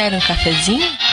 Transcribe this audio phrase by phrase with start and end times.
[0.00, 1.09] Quer um cafezinho?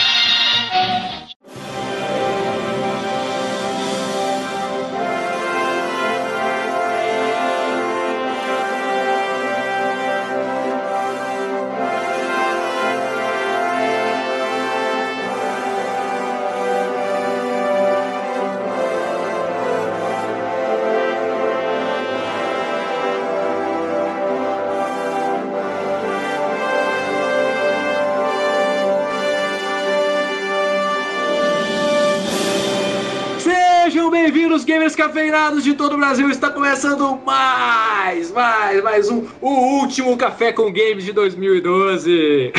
[35.08, 36.28] Cafeinados de todo o Brasil.
[36.30, 39.48] Está começando mais, mais, mais um, o
[39.80, 42.52] último Café com Games de 2012.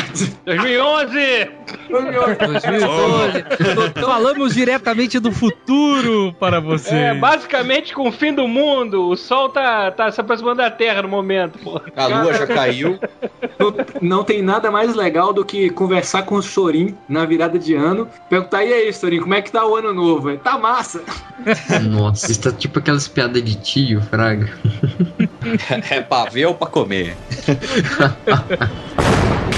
[0.44, 1.59] 2011!
[1.90, 3.44] 2012.
[4.00, 6.94] Falamos diretamente do futuro para você.
[6.94, 9.08] É, basicamente com o fim do mundo.
[9.08, 11.80] O sol tá, tá se aproximando da Terra no momento, pô.
[11.96, 12.98] A lua já caiu.
[13.58, 17.74] Não, não tem nada mais legal do que conversar com o Sorin na virada de
[17.74, 18.08] ano.
[18.28, 20.36] Perguntar, e aí, Sorin, como é que tá o ano novo?
[20.38, 21.02] Tá massa.
[21.88, 24.48] Nossa, isso tá tipo aquelas piadas de tio, Fraga.
[25.90, 27.16] É pra ver ou pra comer?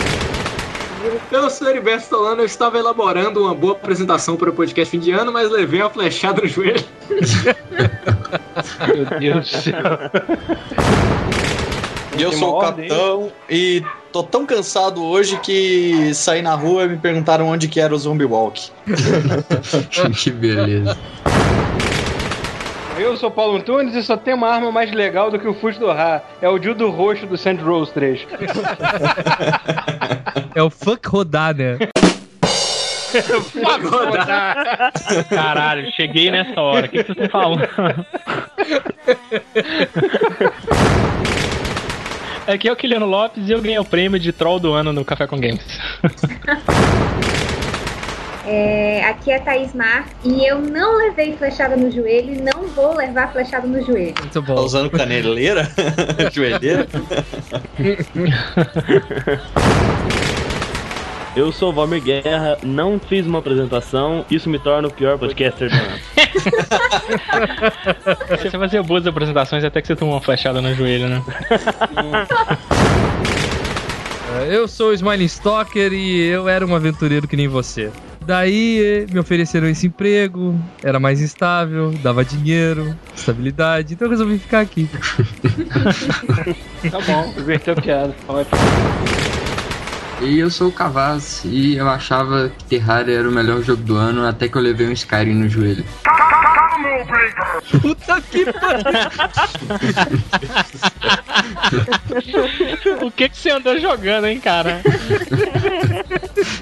[1.33, 5.13] Eu sou Heriberto Solano, eu estava elaborando uma boa apresentação para o podcast fim de
[5.13, 6.85] ano, mas levei uma flechada no joelho.
[8.95, 9.83] Meu Deus do céu.
[12.19, 16.89] E eu sou o capitão e tô tão cansado hoje que saí na rua e
[16.89, 18.71] me perguntaram onde que era o Zombie Walk.
[20.15, 20.99] que beleza.
[23.03, 25.81] Eu sou Paulo Antunes e só tem uma arma mais legal do que o Fuso
[25.81, 26.23] do Ra.
[26.41, 28.27] É o Dildo Roxo do Saint Rose 3.
[30.55, 31.79] É o fuck rodar, né?
[35.31, 36.87] Caralho, cheguei nessa hora.
[36.87, 37.59] O que, que você falou?
[42.47, 45.07] Aqui é o Kiliano Lopes e eu ganhei o prêmio de Troll do ano no
[45.07, 45.65] Café com Games.
[48.45, 52.67] É, aqui é a Thaís Mar e eu não levei flechada no joelho e não
[52.69, 54.15] vou levar flechada no joelho.
[54.19, 54.61] Muito Tá bom.
[54.61, 55.69] usando caneleira?
[56.33, 56.89] Joelheira?
[61.37, 65.71] Eu sou o Valmir Guerra, não fiz uma apresentação, isso me torna o pior podcaster
[65.71, 65.99] do ano.
[68.43, 71.23] Você fazia boas apresentações até que você tomou uma flechada no joelho, né?
[74.51, 77.91] Eu sou o Smiling Stalker e eu era um aventureiro que nem você.
[78.27, 84.61] Daí me ofereceram esse emprego, era mais estável, dava dinheiro, estabilidade, então eu resolvi ficar
[84.61, 84.89] aqui.
[86.91, 88.15] Tá bom, inverteu a piada.
[88.29, 88.59] Ótimo.
[90.21, 93.97] E eu sou o Cavaz e eu achava que Terraria era o melhor jogo do
[93.97, 95.85] ano até que eu levei um Skyrim no joelho.
[97.81, 98.83] Puta que pariu!
[103.03, 104.81] O que, que você andou jogando, hein, cara?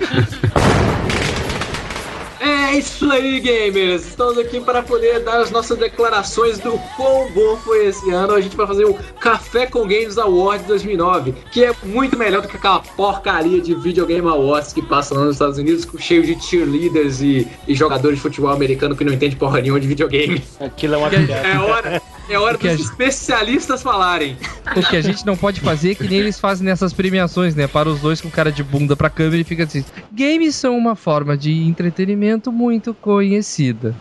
[2.41, 4.07] É isso aí, gamers!
[4.07, 8.33] Estamos aqui para poder dar as nossas declarações do quão bom foi esse ano.
[8.33, 12.49] A gente vai fazer o Café com Games Award 2009, que é muito melhor do
[12.49, 17.21] que aquela porcaria de Videogame Awards que passa lá nos Estados Unidos, cheio de cheerleaders
[17.21, 20.43] e, e jogadores de futebol americano que não entende porra nenhuma de videogame.
[20.59, 21.33] Aquilo é uma piada.
[21.35, 22.03] É hora,
[22.35, 24.37] é hora dos gente- especialistas falarem.
[24.77, 27.67] O que a gente não pode fazer é que nem eles fazem nessas premiações, né?
[27.67, 30.95] Para os dois com cara de bunda pra câmera e fica assim: games são uma
[30.95, 33.95] forma de entretenimento muito conhecida.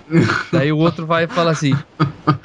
[0.51, 1.75] Daí o outro vai e fala assim: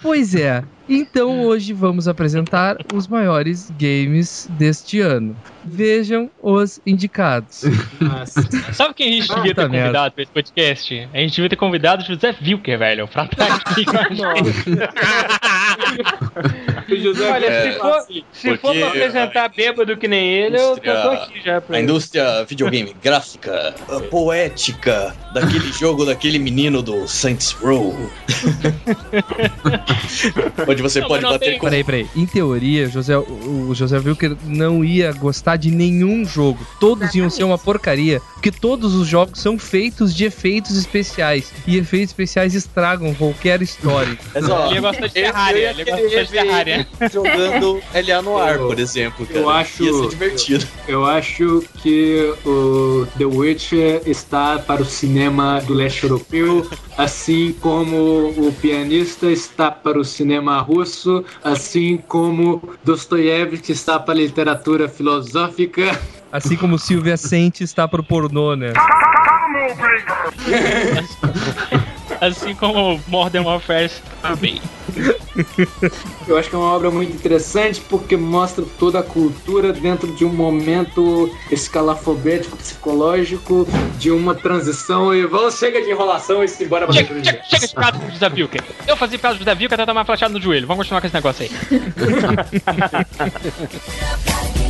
[0.03, 0.62] Pois é.
[0.89, 5.34] Então hoje vamos apresentar os maiores games deste ano.
[5.65, 7.65] Vejam os indicados.
[8.72, 9.87] Sabe quem a gente devia ter Puta merda.
[9.87, 11.09] convidado pra esse podcast?
[11.15, 14.65] A gente devia ter convidado o José Wilker, velho, pra estar aqui com a gente.
[16.94, 20.77] O José Olha, É, se for, se for pra apresentar bêbado que nem ele, eu,
[20.78, 27.06] tô aqui já pra A indústria videogame gráfica, a poética daquele jogo daquele menino do
[27.09, 27.94] Saints Row.
[30.69, 31.66] Onde você Não, pode bater tem- com.
[31.66, 32.06] Peraí, peraí.
[32.15, 36.65] Em teoria, José, o José Wilker não ia gostar de nenhum jogo.
[36.81, 38.20] Todos iam ser uma porcaria.
[38.35, 41.52] Porque todos os jogos são feitos de efeitos especiais.
[41.67, 44.17] E efeitos especiais estragam qualquer história.
[44.35, 46.84] Mas, ó, Ele gosta de Terraria, ele gosta de Terraria.
[47.13, 49.39] Jogando LA no ar, Eu- por exemplo, cara.
[49.39, 50.67] eu acho- Ia ser divertido.
[50.89, 58.29] Eu acho que o The Witcher está para o cinema do leste europeu, assim como
[58.37, 65.99] o pianista está para o cinema russo, assim como Dostoiévski está para a literatura filosófica.
[66.33, 68.73] Assim como Silvia Sente está pro pornô, né?
[72.20, 73.90] Assim como Modern Warfare
[74.22, 74.61] também.
[76.28, 80.25] Eu acho que é uma obra muito interessante porque mostra toda a cultura dentro de
[80.25, 83.66] um momento escalafobético, psicológico,
[83.99, 87.43] de uma transição e vamos, chega de enrolação e se embora pra Chega, de chega,
[87.44, 88.62] chega de piada do José Wilker.
[88.87, 90.66] Eu fazia piada do José Wilker até tomar uma flechada no joelho.
[90.66, 91.50] Vamos continuar com esse negócio aí.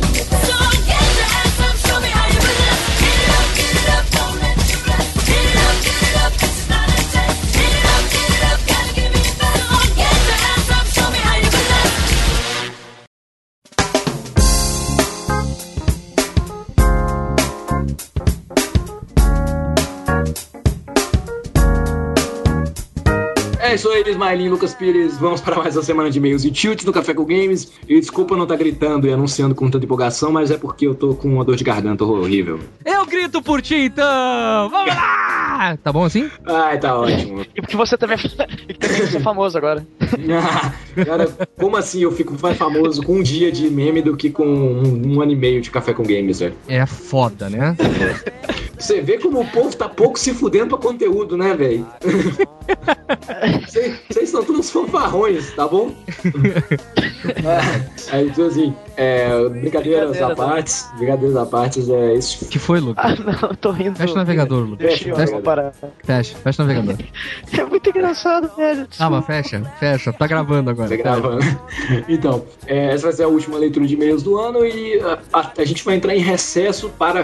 [23.75, 25.17] É isso aí, Ismaelinho, Lucas Pires.
[25.17, 27.73] Vamos para mais uma semana de e-mails e tilts no Café com Games.
[27.89, 31.13] E desculpa não estar gritando e anunciando com tanta empolgação, mas é porque eu tô
[31.13, 32.57] com uma dor de garganta horrível.
[32.85, 34.69] Eu grito por ti, então!
[34.69, 35.25] Vamos lá!
[35.81, 36.29] Tá bom assim?
[36.45, 37.45] Ai, tá ótimo.
[37.55, 38.17] E porque você também,
[38.67, 39.87] e você é famoso agora.
[41.05, 44.45] Cara, como assim eu fico mais famoso com um dia de meme do que com
[44.45, 46.55] um, um ano e meio de Café com Games, velho?
[46.67, 47.75] É foda, né?
[48.77, 51.87] Você vê como o povo tá pouco se fudendo pra conteúdo, né, velho?
[53.67, 55.95] Vocês são todos fanfarrões, tá bom?
[58.11, 62.45] é, então, assim, é, brincadeiras Brincadeira, à parte, brincadeiras à parte, é isso.
[62.47, 63.03] que foi, Lucas?
[63.05, 63.15] Ah,
[63.49, 63.95] não, tô rindo.
[63.97, 64.99] Fecha o navegador, Lucas.
[64.99, 65.73] Fecha- vou parar.
[66.03, 66.95] Fecha, fecha o navegador.
[67.57, 68.87] É muito engraçado, velho.
[68.99, 70.11] Ah, mas fecha, fecha.
[70.13, 70.89] Tá gravando agora.
[70.89, 71.39] Tá gravando.
[72.09, 75.51] Então, é, essa vai ser a última leitura de e-mails do ano e a, a-
[75.57, 77.23] a gente vai entrar em recesso para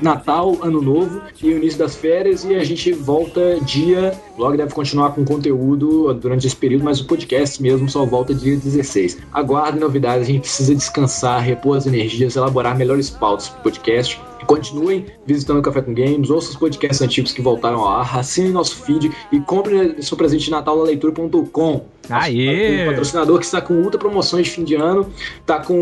[0.00, 4.12] Natal, Ano Novo e o início das férias e a gente volta dia.
[4.34, 8.34] O blog deve continuar com conteúdo durante esse período, mas o podcast mesmo só volta
[8.34, 9.18] dia 16.
[9.32, 14.20] Aguardem novidades, a gente precisa descansar, repor as energias, elaborar melhores pautas para o podcast.
[14.46, 18.50] Continuem visitando o Café com Games, ouçam os podcasts antigos que voltaram ao ar, assinem
[18.52, 21.84] nosso feed e comprem seu presente de Natal na leitura.com.
[22.08, 22.84] Aê!
[22.86, 25.08] Um patrocinador que está com ultra promoções de fim de ano,
[25.40, 25.74] está com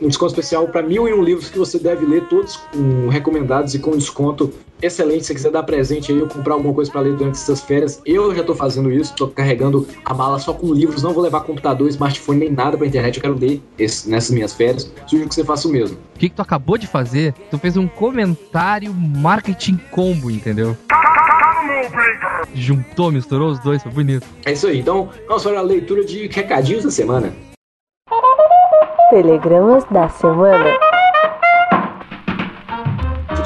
[0.00, 3.74] um desconto especial para mil e um livros que você deve ler, todos com recomendados
[3.74, 5.20] e com desconto excelente.
[5.20, 8.00] Se você quiser dar presente aí ou comprar alguma coisa para ler durante essas férias,
[8.04, 11.42] eu já estou fazendo isso, estou carregando a mala só com livros, não vou levar
[11.42, 14.90] computador, smartphone nem nada para internet, eu quero ler esse- nessas minhas férias.
[15.06, 15.96] Sugiro que você faça o mesmo.
[16.16, 17.32] O que, que tu acabou de fazer?
[17.50, 20.76] Tu fez um comentário marketing combo, entendeu?
[22.54, 24.26] Juntou, misturou os dois, foi bonito.
[24.44, 24.80] É isso aí.
[24.80, 27.32] Então, vamos para a leitura de recadinhos da semana.
[29.10, 30.91] Telegramas da semana.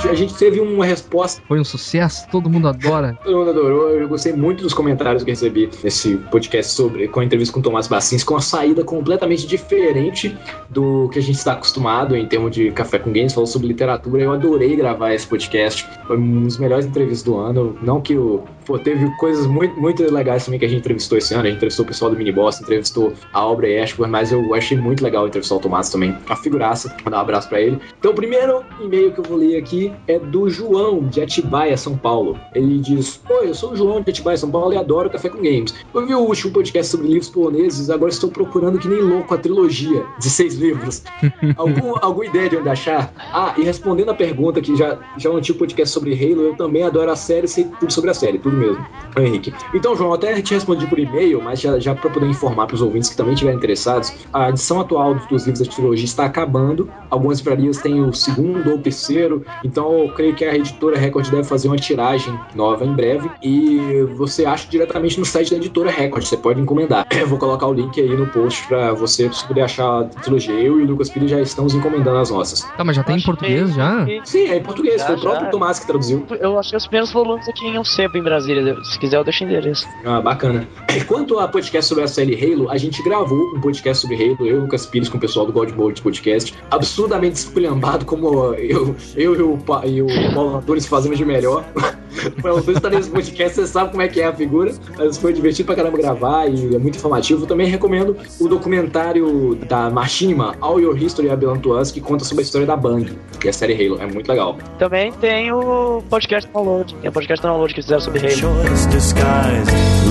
[0.04, 3.18] A gente teve uma resposta Foi um sucesso, todo mundo adora.
[3.24, 3.90] Todo mundo adorou.
[3.90, 7.62] Eu gostei muito dos comentários que recebi nesse podcast sobre com a entrevista com o
[7.62, 10.36] Tomás Bassins, com a saída completamente diferente
[10.68, 13.32] do que a gente está acostumado em termos de café com games.
[13.32, 14.22] Falou sobre literatura.
[14.22, 15.88] Eu adorei gravar esse podcast.
[16.06, 17.76] Foi um dos melhores entrevistas do ano.
[17.82, 18.44] Não que o.
[18.64, 21.44] Pô, teve coisas muito, muito legais também que a gente entrevistou esse ano.
[21.44, 25.02] A gente entrevistou o pessoal do Miniboss, entrevistou a Aubrey Ashburn, mas eu achei muito
[25.02, 26.16] legal entrevistar o Tomás também.
[26.28, 26.94] A figuraça.
[27.04, 27.78] Mandar um abraço pra ele.
[27.98, 31.96] Então, o primeiro e-mail que eu vou ler aqui é do João, de Atibaia, São
[31.96, 32.38] Paulo.
[32.54, 35.38] Ele diz: Oi, eu sou o João de Atibaia, São Paulo e adoro Café com
[35.38, 35.74] Games.
[35.94, 39.38] Eu vi o último podcast sobre livros poloneses, agora estou procurando que nem louco a
[39.38, 41.02] trilogia de seis livros.
[41.56, 43.12] Algum, alguma ideia de onde achar?
[43.32, 46.82] Ah, e respondendo a pergunta que já, já um antigo podcast sobre Halo, eu também
[46.82, 48.84] adoro a série, sei tudo sobre a série, tudo mesmo.
[49.16, 49.52] Henrique.
[49.74, 52.82] Então, João, até te respondi por e-mail, mas já, já para poder informar para os
[52.82, 56.88] ouvintes que também estiverem interessados, a edição atual dos, dos livros da trilogia está acabando.
[57.10, 59.44] Algumas livrarias têm o segundo ou terceiro,
[59.76, 63.30] então eu creio que a editora Record deve fazer uma tiragem nova em breve.
[63.42, 67.06] E você acha diretamente no site da editora Record, você pode encomendar.
[67.12, 70.54] Eu vou colocar o link aí no post para você poder achar a trilogia.
[70.54, 72.62] Eu e o Lucas Pires já estamos encomendando as nossas.
[72.62, 74.06] Tá, mas já tem em português já?
[74.24, 75.50] Sim, é em português, Já, foi o próprio já.
[75.50, 76.24] Tomás que traduziu.
[76.40, 78.82] Eu achei os primeiros volumes aqui em um sebo em Brasília.
[78.84, 79.86] Se quiser, eu deixo o endereço.
[80.06, 80.66] Ah, bacana.
[81.06, 84.46] Quanto a podcast sobre a série Halo, a gente gravou um podcast sobre Halo, eu
[84.46, 88.96] e o Lucas Pires com o pessoal do God Mode Podcast, absurdamente esculhambado como eu,
[89.14, 91.64] eu e, o, Pa- e o Paulo Antunes fazemos de melhor.
[92.38, 95.18] O Paulo Antunes tá nesse podcast, você sabe como é que é a figura, mas
[95.18, 97.46] foi divertido pra caramba gravar e é muito informativo.
[97.46, 101.28] Também recomendo o documentário da Machinima, All Your History
[101.60, 104.00] to Us, que conta sobre a história da Bang, que é a série Halo.
[104.00, 104.56] É muito legal.
[104.78, 106.94] Também tem o podcast download.
[106.94, 108.54] Tem o podcast download que fizeram sobre Halo.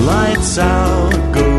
[0.06, 1.55] Lights out,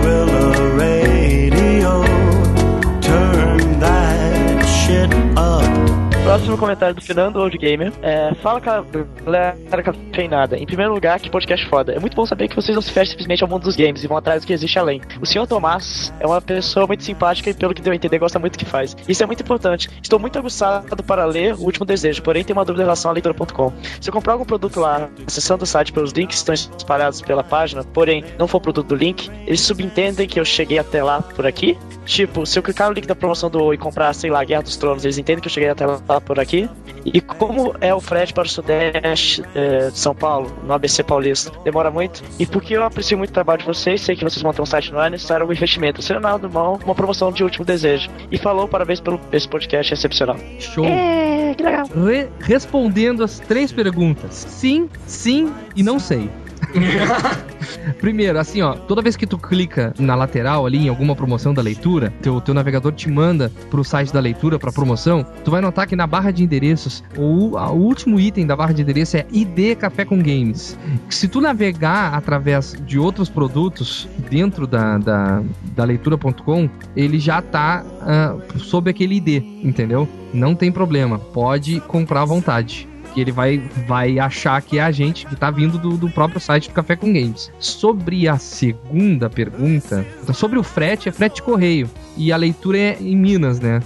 [6.28, 7.94] Próximo comentário do Fernando Old Gamer.
[8.02, 10.58] É, fala galera cafeinada.
[10.58, 11.94] Em primeiro lugar, que podcast foda.
[11.94, 14.08] É muito bom saber que vocês não se fecham simplesmente ao mundo dos games e
[14.08, 15.02] vão atrás do que existe além.
[15.22, 18.38] O senhor Tomás é uma pessoa muito simpática e, pelo que deu a entender, gosta
[18.40, 18.94] muito do que faz.
[19.08, 19.90] Isso é muito importante.
[20.04, 23.14] Estou muito aguçado para ler O Último Desejo, porém tenho uma dúvida em relação à
[23.14, 23.72] leitura.com.
[24.02, 27.44] Se eu comprar algum produto lá, acessando o site pelos links que estão espalhados pela
[27.44, 31.48] página, porém não for produto do link, eles subentendem que eu cheguei até lá por
[31.48, 31.78] aqui?
[32.06, 34.78] Tipo, se eu clicar no link da promoção do e comprar, sei lá, Guerra dos
[34.78, 36.70] Tronos, eles entendem que eu cheguei até lá por aqui?
[37.06, 41.52] E como é o frete para o Sudeste eh, de São Paulo, no ABC Paulista?
[41.64, 42.22] Demora muito?
[42.38, 44.92] E porque eu aprecio muito o trabalho de vocês, sei que vocês montam um site
[44.92, 46.02] não é necessário um investimento.
[46.02, 48.10] Seria nada do mão, uma promoção de último desejo.
[48.30, 50.38] E falou, parabéns pelo esse podcast excepcional.
[50.60, 50.84] Show.
[50.86, 51.88] É, que legal.
[51.88, 56.30] Re- respondendo as três perguntas: sim, sim e não sei.
[58.00, 61.62] Primeiro, assim, ó, toda vez que tu clica na lateral ali em alguma promoção da
[61.62, 65.88] leitura, teu, teu navegador te manda pro site da leitura, pra promoção, tu vai notar
[65.88, 69.78] que na barra de endereços, o, o último item da barra de endereço é ID
[69.78, 70.78] Café com Games.
[71.10, 75.44] Se tu navegar através de outros produtos dentro da, da,
[75.76, 80.08] da leitura.com, ele já tá ah, sob aquele ID, entendeu?
[80.34, 82.88] Não tem problema, pode comprar à vontade
[83.18, 83.58] que ele vai,
[83.88, 86.96] vai achar que é a gente que tá vindo do, do próprio site do Café
[86.96, 87.52] com Games.
[87.58, 90.06] Sobre a segunda pergunta,
[90.36, 91.90] sobre o frete, é frete correio.
[92.16, 93.82] E a leitura é em Minas, né?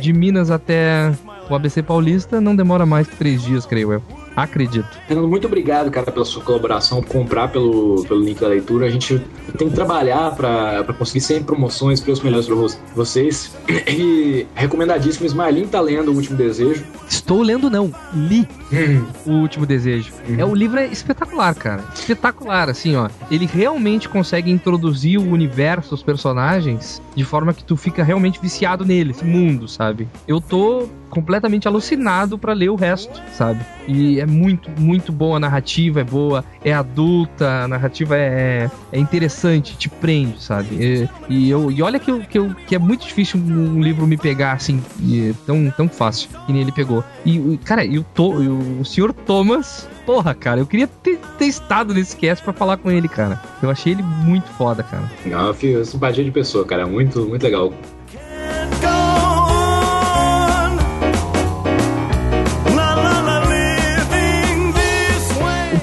[0.00, 1.12] De Minas até
[1.50, 4.02] o ABC Paulista não demora mais que três dias, creio eu.
[4.34, 4.88] Acredito.
[5.06, 8.86] Fernando, muito obrigado, cara, pela sua colaboração, por comprar pelo, pelo link da leitura.
[8.86, 9.20] A gente
[9.58, 12.56] tem que trabalhar para conseguir sempre promoções, preços melhores para
[12.94, 13.54] vocês.
[13.88, 16.84] E recomendadíssimo, Ismaelinho tá lendo O Último Desejo.
[17.08, 17.92] Estou lendo, não.
[18.14, 18.48] Li
[19.26, 20.12] O Último Desejo.
[20.38, 21.84] É, o livro é espetacular, cara.
[21.94, 23.08] Espetacular, assim, ó.
[23.30, 28.84] Ele realmente consegue introduzir o universo, os personagens, de forma que tu fica realmente viciado
[28.84, 30.08] nele, esse mundo, sabe?
[30.26, 33.60] Eu tô completamente alucinado pra ler o resto, sabe?
[33.86, 38.98] E é muito, muito boa a narrativa, é boa, é adulta, a narrativa é, é
[38.98, 40.74] interessante, te prende, sabe?
[40.74, 44.06] E, e eu, e olha que, eu, que, eu, que é muito difícil um livro
[44.06, 47.04] me pegar assim, é tão, tão fácil, que nem ele pegou.
[47.26, 51.44] E, cara, e o, to, e o senhor Thomas, porra, cara, eu queria ter, ter
[51.44, 53.38] estado nesse cast pra falar com ele, cara.
[53.62, 55.10] Eu achei ele muito foda, cara.
[55.26, 56.86] Não, filho, simpatia de pessoa, cara.
[56.86, 57.70] Muito, muito legal.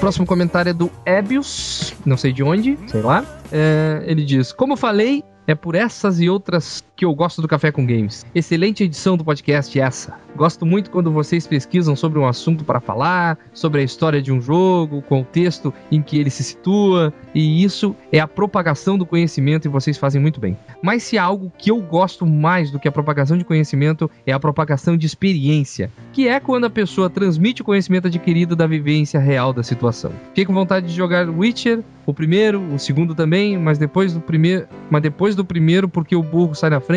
[0.00, 3.22] Próximo comentário é do Ebius, não sei de onde, sei lá.
[3.52, 7.72] É, ele diz: Como falei, é por essas e outras que eu gosto do Café
[7.72, 8.26] com Games.
[8.34, 10.18] Excelente edição do podcast essa.
[10.36, 14.38] Gosto muito quando vocês pesquisam sobre um assunto para falar, sobre a história de um
[14.38, 19.66] jogo, o contexto em que ele se situa, e isso é a propagação do conhecimento
[19.66, 20.58] e vocês fazem muito bem.
[20.82, 24.32] Mas se há algo que eu gosto mais do que a propagação de conhecimento é
[24.32, 29.18] a propagação de experiência, que é quando a pessoa transmite o conhecimento adquirido da vivência
[29.18, 30.12] real da situação.
[30.28, 34.66] Fiquei com vontade de jogar Witcher, o primeiro, o segundo também, mas depois do primeiro,
[34.90, 36.89] mas depois do primeiro porque o burro sai na frente.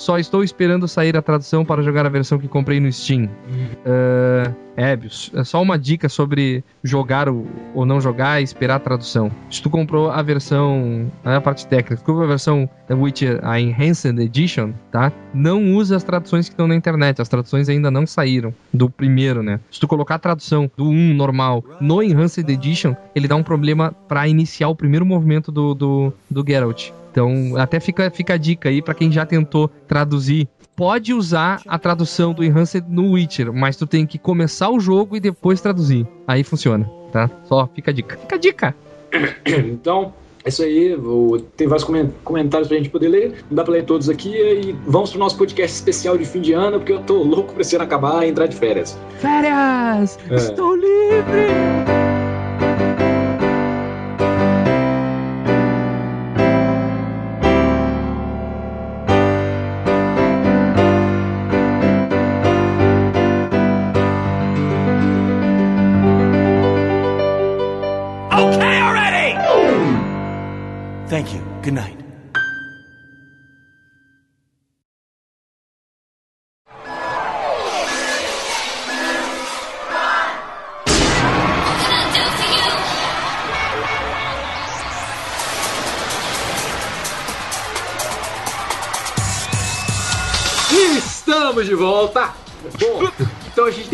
[0.00, 3.26] Só estou esperando sair a tradução para jogar a versão que comprei no Steam.
[3.26, 9.30] Uh, é só uma dica sobre jogar ou não jogar e esperar a tradução.
[9.50, 14.72] Se tu comprou a versão, a parte técnica, comprou a versão Witcher, a Enhanced Edition,
[14.90, 15.12] tá?
[15.34, 19.42] Não usa as traduções que estão na internet, as traduções ainda não saíram do primeiro,
[19.42, 19.60] né?
[19.70, 23.92] Se tu colocar a tradução do 1 normal no Enhanced Edition, ele dá um problema
[24.08, 26.90] para iniciar o primeiro movimento do, do, do Geralt.
[27.10, 30.48] Então, até fica, fica a dica aí pra quem já tentou traduzir.
[30.76, 35.16] Pode usar a tradução do Enhanced no Witcher, mas tu tem que começar o jogo
[35.16, 36.06] e depois traduzir.
[36.26, 37.28] Aí funciona, tá?
[37.44, 38.16] Só fica a dica.
[38.16, 38.74] Fica a dica!
[39.46, 40.14] Então,
[40.44, 40.94] é isso aí.
[40.94, 43.44] vou- Tem vários comen- comentários pra gente poder ler.
[43.50, 44.30] Não dá pra ler todos aqui.
[44.34, 47.60] E vamos pro nosso podcast especial de fim de ano, porque eu tô louco pra
[47.60, 48.96] esse ano acabar e entrar de férias.
[49.18, 50.18] Férias!
[50.30, 50.34] É.
[50.36, 52.09] Estou livre!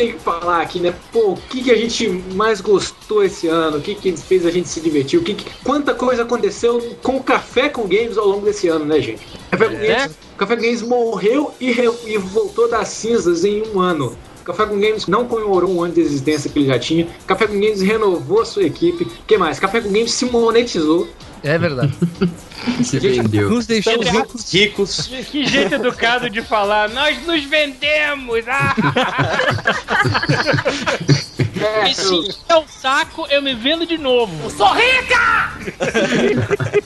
[0.09, 0.95] Tem que falar aqui, né?
[1.13, 3.79] Pô, o que, que a gente mais gostou esse ano?
[3.79, 5.19] O que, que fez a gente se divertir?
[5.19, 8.85] O que, que- quanta coisa aconteceu com o Café com Games ao longo desse ano,
[8.85, 9.27] né, gente?
[9.51, 11.71] Café com Games, Café com Games morreu e,
[12.07, 14.17] e voltou das cinzas em um ano.
[14.47, 17.09] Café com Games não comemorou um ano de existência que ele já tinha.
[17.27, 19.03] Café com Games renovou a sua equipe.
[19.03, 19.59] O que mais?
[19.59, 21.09] Café com Games se monetizou.
[21.43, 21.93] É verdade.
[22.83, 23.51] Se vendeu.
[23.51, 24.53] Nos deixou ricos.
[24.53, 25.11] ricos.
[25.31, 28.45] Que jeito educado de falar, nós nos vendemos!
[28.49, 28.75] Ah!
[31.61, 34.33] É, E se é um saco, eu me vendo de novo.
[34.45, 35.53] Eu sou rica!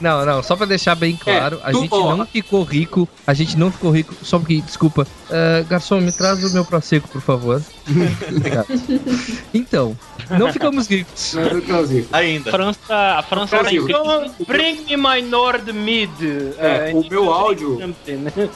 [0.00, 2.16] Não, não, só pra deixar bem claro, a tu- gente ó.
[2.16, 6.42] não ficou rico, a gente não ficou rico só porque, desculpa, ah, garçom, me traz
[6.44, 7.62] o meu prosecco, por favor.
[9.54, 9.96] Então,
[10.30, 11.34] não ficamos ricos.
[11.34, 12.06] não.
[12.12, 12.50] Ainda.
[12.50, 14.44] França, a França tá em crise.
[14.46, 16.10] Bring me my Nord Mid.
[16.58, 17.78] É, o meu áudio,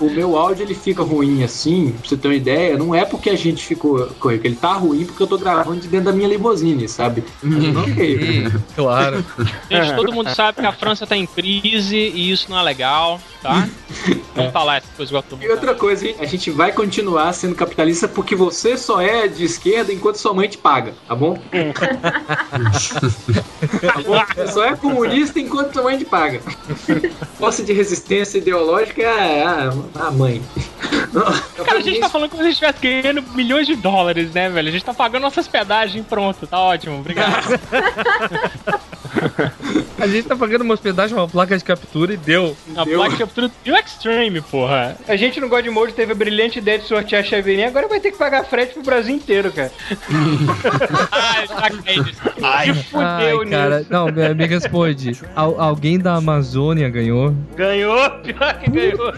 [0.00, 3.30] o meu áudio ele fica ruim assim, pra você ter uma ideia, não é porque
[3.30, 4.10] a gente ficou
[4.42, 7.24] ele tá ruim porque eu tô gravando de dentro da minha limusine, sabe?
[7.42, 8.02] É.
[8.02, 9.24] Ih, claro.
[9.70, 13.20] Gente, todo mundo sabe que a França tá em crise e isso não é legal,
[13.42, 13.68] tá?
[14.34, 16.16] Vamos falar essa coisa igual todo E outra coisa, hein?
[16.18, 20.48] a gente vai continuar sendo capitalista porque você só é de esquerda enquanto sua mãe
[20.48, 21.38] te paga, tá bom?
[23.80, 24.24] Tá bom?
[24.34, 26.40] Você só é comunista enquanto sua mãe te paga.
[27.38, 30.42] Força de resistência ideológica é a, a mãe.
[31.64, 34.48] Cara, a gente tá falando como se a gente estivesse ganhando milhões de dólares, né,
[34.48, 34.68] velho?
[34.68, 37.32] A gente tá pagando nossa hospedagem pronto, tá ótimo, obrigado.
[39.98, 42.56] A gente tá pagando uma hospedagem, uma placa de captura e deu.
[42.76, 42.98] A Deu.
[42.98, 44.96] Black Captura do Extreme, porra.
[45.06, 48.00] A gente no God Mode teve a brilhante ideia de sortear a chaveirinha, agora vai
[48.00, 49.70] ter que pagar frete pro Brasil inteiro, cara.
[51.84, 52.20] Caí nisso.
[52.22, 53.50] Se fudeu Ai, nisso.
[53.50, 55.12] cara, não, me, me responde.
[55.34, 57.34] Al- alguém da Amazônia ganhou?
[57.56, 59.12] Ganhou, pior que ganhou.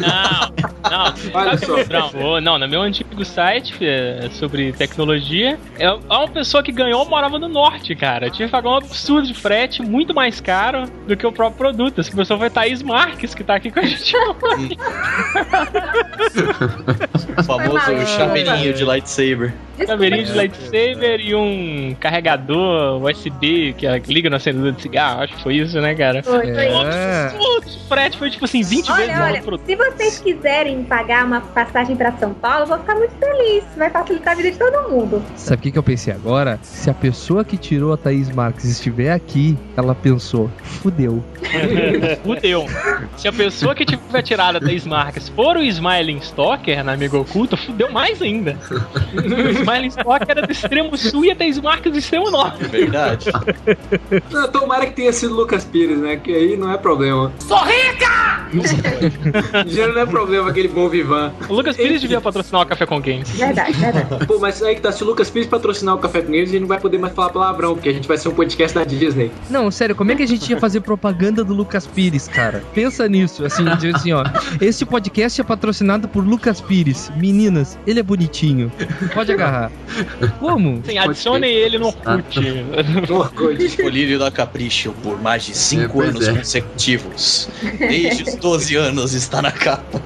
[0.00, 1.14] Não, não.
[1.34, 1.74] Olha só.
[1.84, 6.72] que- Não, não, no meu antigo site é, sobre tecnologia, é é uma pessoa que
[6.72, 8.28] ganhou morava no norte, cara.
[8.30, 12.00] Tinha que pagar um absurdo de frete, muito mais caro do que o próprio produto.
[12.00, 14.76] Essa pessoa foi Thaís Marques, que tá aqui com a gente hoje.
[17.38, 19.52] O famoso chaveirinho de lightsaber.
[19.84, 25.22] Chaveirinho de lightsaber e um carregador USB que é, liga na acendedor de cigarro.
[25.22, 26.22] Acho que foi isso, né, cara?
[26.22, 26.66] Foi, foi.
[26.66, 27.34] É.
[27.66, 29.66] De frete foi tipo assim, 20 vezes Olha, mais olha, o produto.
[29.66, 33.64] se vocês quiserem pagar uma passagem pra São Paulo, eu vou ficar muito feliz.
[33.76, 35.22] Vai facilitar a vida de todo mundo.
[35.36, 36.58] Sabe o que, que eu pensei agora?
[36.62, 41.22] Se a pessoa que tirou a Thaís Marques estiver aqui, ela pensou, fudeu.
[42.22, 42.66] Fudeu.
[43.16, 47.56] Se a pessoa que tiver tirada da marcas for o Smiling Stalker na Amigo Oculta,
[47.56, 48.58] fudeu mais ainda.
[49.14, 52.64] o Smiling Stalker era do extremo sul e a Thaís Marcas do extremo norte.
[52.64, 53.26] É verdade.
[54.30, 56.16] Não, tomara que tenha sido Lucas Pires, né?
[56.16, 57.32] Que aí não é problema.
[57.38, 58.46] Sou rica!
[59.66, 61.32] Já não é problema aquele bom vivan.
[61.48, 63.30] O Lucas Pires devia patrocinar o Café com Games.
[63.30, 64.26] Verdade, verdade.
[64.26, 66.52] Pô, mas aí que tá, se o Lucas Pires patrocinar o Café com Games, a
[66.52, 68.84] gente não vai poder mais falar palavrão, porque a gente vai ser um podcast da
[68.84, 69.30] Disney.
[69.50, 72.62] Não, sério, como é que a gente ia fazer propaganda do Lucas Pires, cara?
[72.74, 74.24] Pensa nisso, assim, assim, ó.
[74.60, 77.10] Este podcast é patrocinado por Lucas Pires.
[77.16, 78.70] Meninas, ele é bonitinho.
[79.14, 79.70] Pode agarrar.
[80.38, 80.82] Como?
[80.84, 82.40] Sim, adicionem ele no Orkut.
[83.08, 83.76] No Orkut.
[83.82, 86.32] Colírio da Capricho por mais de 5 É, anos é.
[86.32, 87.48] consecutivos.
[87.78, 90.02] Desde os 12 anos está na capa.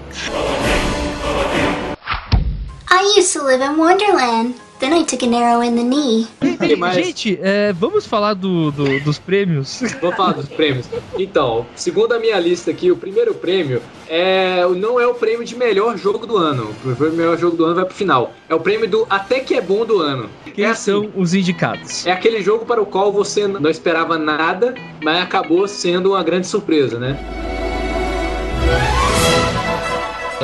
[2.92, 4.54] I used to live in Wonderland.
[4.80, 6.26] Then I took an arrow in the knee.
[6.58, 6.94] que mais?
[6.96, 9.82] Gente, é, vamos falar do, do- dos prêmios.
[10.00, 10.86] Vou falar dos prêmios.
[11.18, 15.54] Então, segundo a minha lista aqui, o primeiro prêmio é não é o prêmio de
[15.54, 16.74] melhor jogo do ano.
[16.84, 18.32] O melhor jogo do ano vai pro final.
[18.48, 20.30] É o prêmio do até que é bom do ano.
[20.54, 22.06] Quem é assim, são os indicados?
[22.06, 26.46] É aquele jogo para o qual você não esperava nada, mas acabou sendo uma grande
[26.46, 27.18] surpresa, né?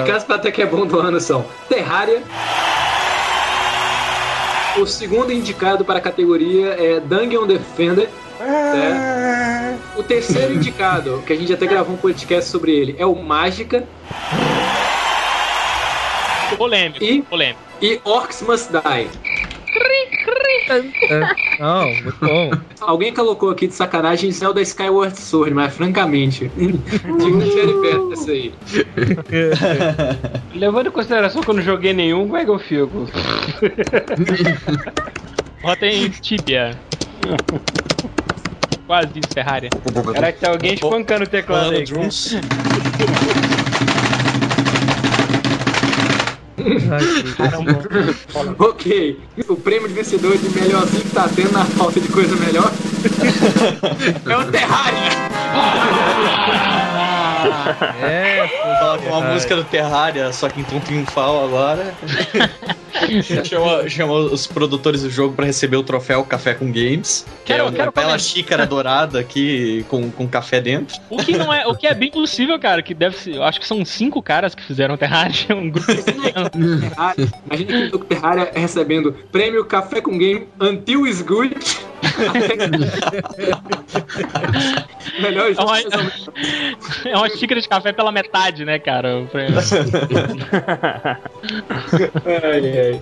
[0.07, 2.23] Casos para até que é bom do ano são Terraria.
[4.79, 8.09] O segundo indicado para a categoria é Dungeon Defender.
[8.41, 9.79] né?
[9.97, 13.85] O terceiro indicado, que a gente até gravou um podcast sobre ele, é o Mágica
[16.57, 17.23] Polêmico, E?
[17.23, 17.61] polêmico.
[17.83, 19.09] e Orcs Must Die.
[20.69, 22.51] É, não, muito bom.
[22.81, 28.31] Alguém colocou aqui de sacanagem Zelda Skyward Sword, mas francamente, digo que série perto dessa
[28.31, 28.55] aí.
[30.55, 33.09] Levando em consideração que eu não joguei nenhum, como é que eu fico?
[35.63, 36.79] Bota em Tibia.
[38.87, 39.69] Quase isso, Ferrari.
[40.15, 41.85] Caraca, tá alguém espancando o teclado aí.
[48.59, 52.71] Ok, o prêmio de vencedor de melhorzinho que tá tendo na falta de coisa melhor
[54.27, 55.11] é o Terraria.
[58.03, 61.95] É, Fala com a música do Terraria, só que em tom triunfal agora.
[63.45, 67.27] chama, chama os produtores do jogo pra receber o troféu Café com Games.
[67.45, 70.97] Que Quero- é uma quero bela xícara dourada aqui com, com café dentro.
[71.11, 73.61] O que não é, o que é bem possível, cara, que deve ser, eu acho
[73.61, 75.93] que são cinco caras que fizeram Terraria, um grupo.
[77.47, 81.57] Imagina que o Terraria recebendo prêmio Café com Game Until is Good.
[85.21, 85.79] Melhor É uma,
[87.11, 89.19] é uma xícara de café pela metade, né, cara?
[89.21, 89.57] o prêmio.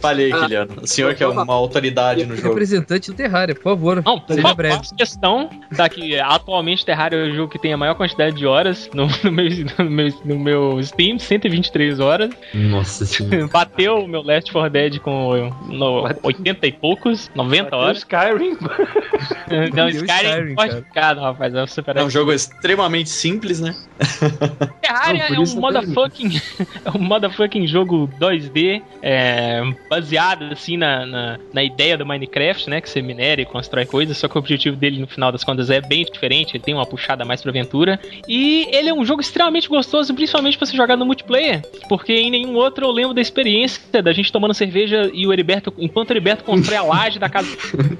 [0.01, 0.71] Falei, Ah, Kiliano.
[0.83, 2.49] O senhor que é uma autoridade no jogo.
[2.49, 4.03] Representante do Terraria, por favor.
[4.05, 4.77] Não, seja breve.
[4.77, 8.47] faço questão da que atualmente Terraria é o jogo que tem a maior quantidade de
[8.47, 9.45] horas no, no meu,
[9.79, 12.31] no, meu, no meu Steam, 123 horas.
[12.53, 13.47] Nossa senhora.
[13.49, 17.99] Bateu o meu Last 4 Dead com no, 80 e poucos, 90 horas.
[17.99, 18.57] Skyrim.
[19.75, 21.55] Não, Skyrim, Skyrim, fortificado, rapaz.
[21.55, 23.75] É o super É um jogo extremamente simples, né?
[24.81, 26.41] Terraria Não, é um motherfucking,
[26.85, 32.81] é um motherfucking jogo 2D é, baseado assim na, na, na ideia do Minecraft, né?
[32.81, 35.71] Que você minera e constrói coisas, só que o objetivo dele no final das contas
[35.71, 38.01] é bem diferente, ele tem uma puxada mais pra aventura.
[38.29, 42.31] E ele é um jogo extremamente gostoso, principalmente pra você jogar no multiplayer, porque em
[42.31, 46.13] nenhum outro eu lembro da experiência da gente tomando cerveja e o Heriberto, enquanto o
[46.13, 47.49] Heriberto constrói a laje da casa.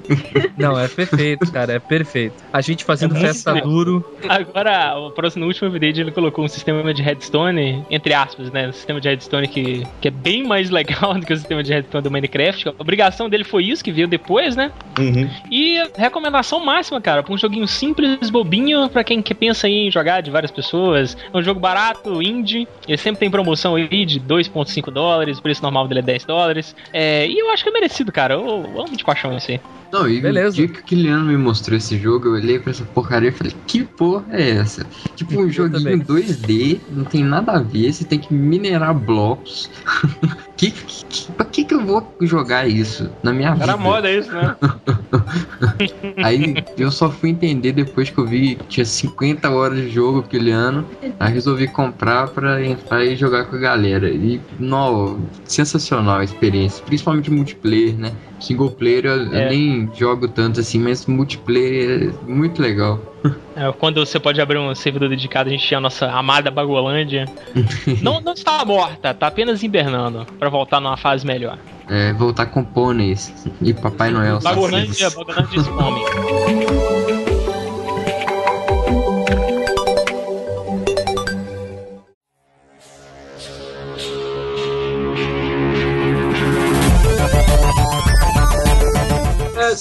[0.57, 2.33] Não, é perfeito, cara, é perfeito.
[2.51, 3.69] A gente fazendo É festa legal.
[3.69, 4.17] duro.
[4.27, 8.69] Agora, o próximo no último update ele colocou um sistema de redstone, entre aspas, né?
[8.69, 11.73] Um sistema de redstone que, que é bem mais legal do que o sistema de
[11.73, 12.69] redstone do Minecraft.
[12.69, 14.71] A obrigação dele foi isso, que veio depois, né?
[14.99, 15.29] Uhum.
[15.51, 20.21] E recomendação máxima, cara, pra um joguinho simples, bobinho, pra quem que pensa em jogar
[20.21, 21.17] de várias pessoas.
[21.33, 22.67] É um jogo barato, indie.
[22.87, 26.75] Ele sempre tem promoção aí de 2,5 dólares, o preço normal dele é 10 dólares.
[26.93, 28.33] É, e eu acho que é merecido, cara.
[28.35, 29.61] Eu, eu amo de paixão esse aí.
[29.95, 30.49] Não, e Beleza.
[30.49, 33.31] o dia que o Kiliano me mostrou esse jogo, eu olhei pra essa porcaria e
[33.31, 34.85] falei, que porra é essa?
[35.15, 35.99] Tipo, um joguinho também.
[35.99, 39.69] 2D, não tem nada a ver, você tem que minerar blocos.
[40.57, 43.63] que, que, que, pra que que eu vou jogar isso na minha vida?
[43.63, 44.55] Era moda isso, né?
[46.23, 50.19] Aí eu só fui entender depois que eu vi que tinha 50 horas de jogo
[50.19, 50.85] aquele ano.
[51.19, 54.09] Aí resolvi comprar pra entrar e jogar com a galera.
[54.09, 58.11] E, não, sensacional a experiência, principalmente multiplayer, né?
[58.39, 59.49] Single player eu, eu É.
[59.93, 62.99] jogo tanto assim, mas multiplayer é muito legal.
[63.57, 67.25] É, quando você pode abrir um servidor dedicado, a gente tinha a nossa amada Bagolândia.
[68.03, 71.57] não, não está morta, tá apenas hibernando pra voltar numa fase melhor.
[71.87, 74.39] É, voltar com pôneis e Papai Noel.
[74.41, 75.09] Bagolândia.
[75.09, 76.01] Bagolândia Spome.
[76.01, 77.21] É,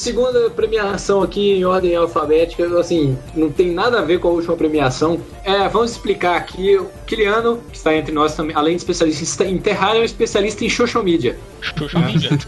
[0.05, 4.55] segunda premiação aqui em ordem alfabética, assim, não tem nada a ver com a última
[4.55, 5.19] premiação.
[5.43, 6.77] É, vamos explicar aqui.
[6.77, 10.65] O Kiliano, que está entre nós também, além de especialista em Terraria, é um especialista
[10.65, 11.39] em social media.
[11.79, 12.31] Social media.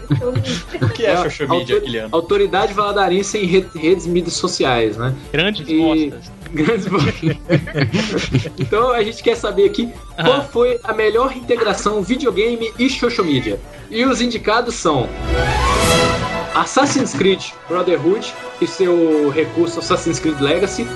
[0.81, 2.09] O que é social media, autor- Kiliano?
[2.11, 5.13] Autoridade valadarense em re- redes mídias sociais, né?
[5.31, 6.31] Grandes E- bostas.
[6.53, 7.13] Grandes bostas.
[8.59, 9.91] então a gente quer saber aqui
[10.23, 13.59] qual foi a melhor integração videogame e social media.
[13.89, 15.07] E os indicados são
[16.57, 20.87] Assassin's Creed Brotherhood e seu recurso Assassin's Creed Legacy,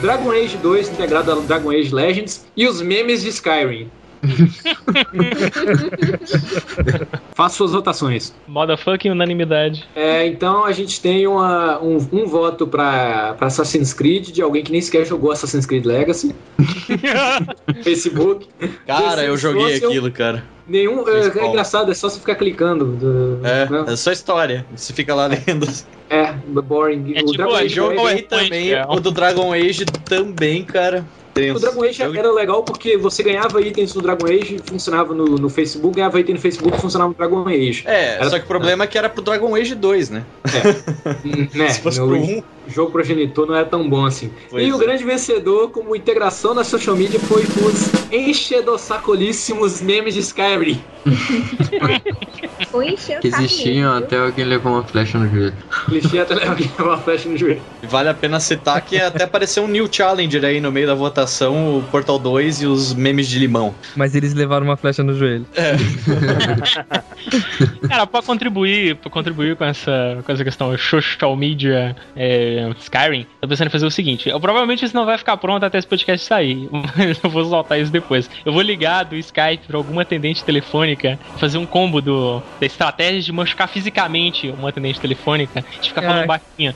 [0.00, 3.90] Dragon Age 2 integrado ao Dragon Age Legends e os memes de Skyrim.
[7.34, 8.32] Faça suas votações.
[8.46, 9.86] Motherfucking unanimidade.
[9.94, 14.62] É, então a gente tem uma- um, um voto pra, pra Assassin's Creed de alguém
[14.64, 16.34] que nem sequer jogou Assassin's Creed Legacy.
[17.82, 18.48] Facebook.
[18.86, 20.44] Cara, eu joguei aquilo, cara.
[20.66, 21.00] Nenhum.
[21.00, 21.44] É, Principal.
[21.44, 22.84] é engraçado, é só você ficar clicando.
[22.84, 23.84] do- É, né?
[23.88, 24.66] é só história.
[24.76, 25.66] Você fica lá lendo.
[26.10, 27.14] É, boring.
[27.16, 28.72] É o tipo, Dragon é Age jogo Legends- aí também.
[28.72, 31.04] é O do Dragon Age também, cara.
[31.54, 35.48] O Dragon Age era legal porque você ganhava itens no Dragon Age, funcionava no, no
[35.48, 37.84] Facebook, ganhava item no Facebook, funcionava no Dragon Age.
[37.86, 40.24] É, Era- só que o problema é que era pro Dragon Age 2, né?
[41.54, 41.68] né?
[41.68, 44.30] Se fosse no pro 1, jogo progenitor não era tão bom assim.
[44.50, 44.78] Pois e o é.
[44.78, 50.82] grande vencedor como integração na social media foi os enchedossacolíssimos memes de Skyrim.
[52.72, 55.54] Ou encheu o Que existiam até alguém levou uma flecha no joelho.
[55.86, 57.62] Clichê até levar alguém uma flecha no joelho.
[57.82, 61.78] vale a pena citar que até apareceu um new challenger aí no meio da votação,
[61.78, 63.74] o Portal 2 e os memes de limão.
[63.96, 65.46] Mas eles levaram uma flecha no joelho.
[67.88, 73.48] Cara, pra contribuir, pra contribuir com essa, com essa questão social media é, Skyrim, tô
[73.48, 76.26] pensando em fazer o seguinte: eu, provavelmente isso não vai ficar pronto até esse podcast
[76.26, 78.28] sair, mas eu vou soltar isso depois.
[78.44, 80.97] Eu vou ligar do Skype pra alguma atendente telefônica,
[81.36, 86.20] fazer um combo do, da estratégia de machucar fisicamente uma atendente telefônica, de ficar falando
[86.20, 86.26] Ai.
[86.26, 86.74] baixinho.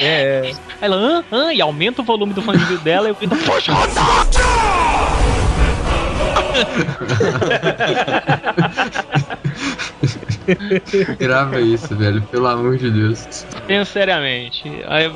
[0.00, 0.40] é.
[0.44, 3.72] Aí ela, hã, hã, e aumenta o volume do fone dela e eu grito, puxa,
[11.18, 13.46] Grava isso, velho, pelo amor de Deus.
[13.66, 14.62] Penso seriamente.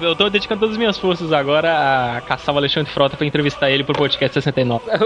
[0.03, 3.27] Eu eu tô dedicando todas as minhas forças agora a caçar o Alexandre Frota pra
[3.27, 4.85] entrevistar ele pro podcast 69.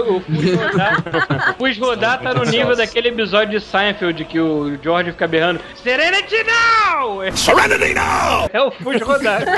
[1.55, 5.59] O Fus rodar, tá no nível daquele episódio de Seinfeld que o George fica berrando
[5.75, 7.21] Serenity now!
[7.33, 8.49] Serenity now!
[8.51, 9.43] É o Fus rodar.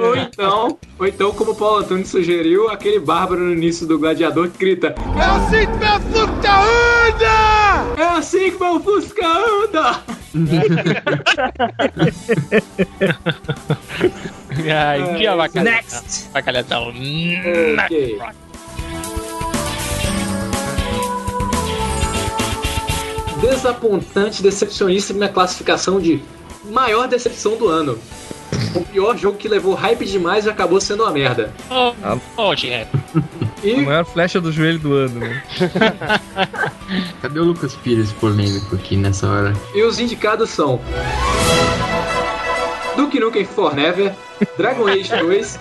[0.00, 4.48] Ou então, ou então, como o Paulo Antônio sugeriu, aquele bárbaro no início do Gladiador
[4.50, 8.02] que grita: É assim que meu Fusca anda!
[8.02, 10.02] É assim que meu Fusca anda!
[14.74, 15.70] Ai, que avacalhada.
[15.70, 16.28] Next!
[16.30, 16.92] Avacalhadão.
[17.84, 18.18] Ok.
[23.40, 26.22] Desapontante, decepcionista na classificação de
[26.64, 27.98] maior decepção do ano.
[28.74, 31.52] O pior jogo que levou hype demais e acabou sendo uma merda.
[31.70, 31.92] Ô,
[32.40, 32.54] ô,
[33.62, 33.80] Diego.
[33.80, 35.42] A E maior flecha do joelho do ano, né?
[37.22, 39.52] Cadê o Lucas Pires polêmico aqui nessa hora?
[39.74, 40.80] E os indicados são
[42.96, 44.14] Duke Nukem Forever,
[44.56, 45.60] Dragon Age 2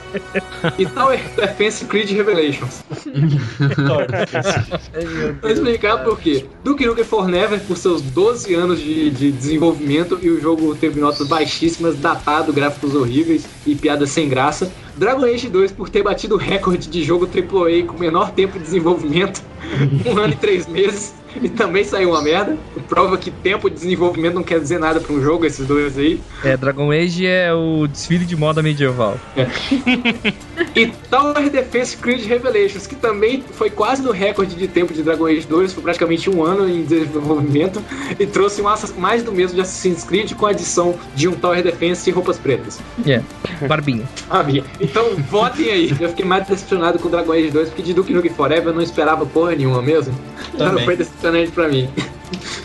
[0.78, 2.84] e Tower Defense Creed Revelations.
[5.42, 6.46] Vou explicar por quê.
[6.64, 11.28] Duke Nukem Forever, por seus 12 anos de, de desenvolvimento e o jogo teve notas
[11.28, 14.72] baixíssimas, datado, gráficos horríveis e piadas sem graça.
[14.96, 18.66] Dragon Age 2 por ter batido o recorde de jogo AAA com menor tempo de
[18.66, 19.42] desenvolvimento,
[20.06, 22.58] um ano e três meses, e também saiu uma merda.
[22.90, 26.20] Prova que tempo de desenvolvimento não quer dizer nada pra um jogo, esses dois aí.
[26.44, 29.20] É, Dragon Age é o desfile de moda medieval.
[30.76, 35.26] E Tower Defense Creed Revelations, que também foi quase no recorde de tempo de Dragon
[35.26, 37.84] Age 2, foi praticamente um ano em desenvolvimento,
[38.18, 38.66] e trouxe um
[38.98, 42.38] mais do mesmo de Assassin's Creed com a adição de um Tower Defense e roupas
[42.38, 42.80] pretas.
[43.06, 43.22] É,
[43.68, 44.08] barbinha.
[44.30, 44.64] Ah, minha.
[44.80, 45.94] Então votem aí.
[46.00, 48.82] Eu fiquei mais decepcionado com Dragon Age 2, porque de Duke Nukem Forever eu não
[48.82, 50.14] esperava porra nenhuma mesmo.
[50.54, 50.86] Então Também.
[50.86, 51.90] foi decepcionante pra mim.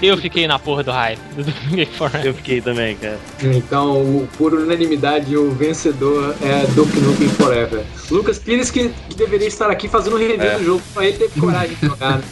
[0.02, 1.18] Eu fiquei na porra do hype.
[1.36, 2.26] Do Forever.
[2.26, 3.18] Eu fiquei também, cara.
[3.42, 7.82] Então, por unanimidade, o vencedor é Duke Nukem Forever.
[8.10, 10.58] Lucas Pires, que, que deveria estar aqui fazendo um review É.
[10.58, 12.18] do jogo, só ele teve coragem de jogar.
[12.18, 12.22] né?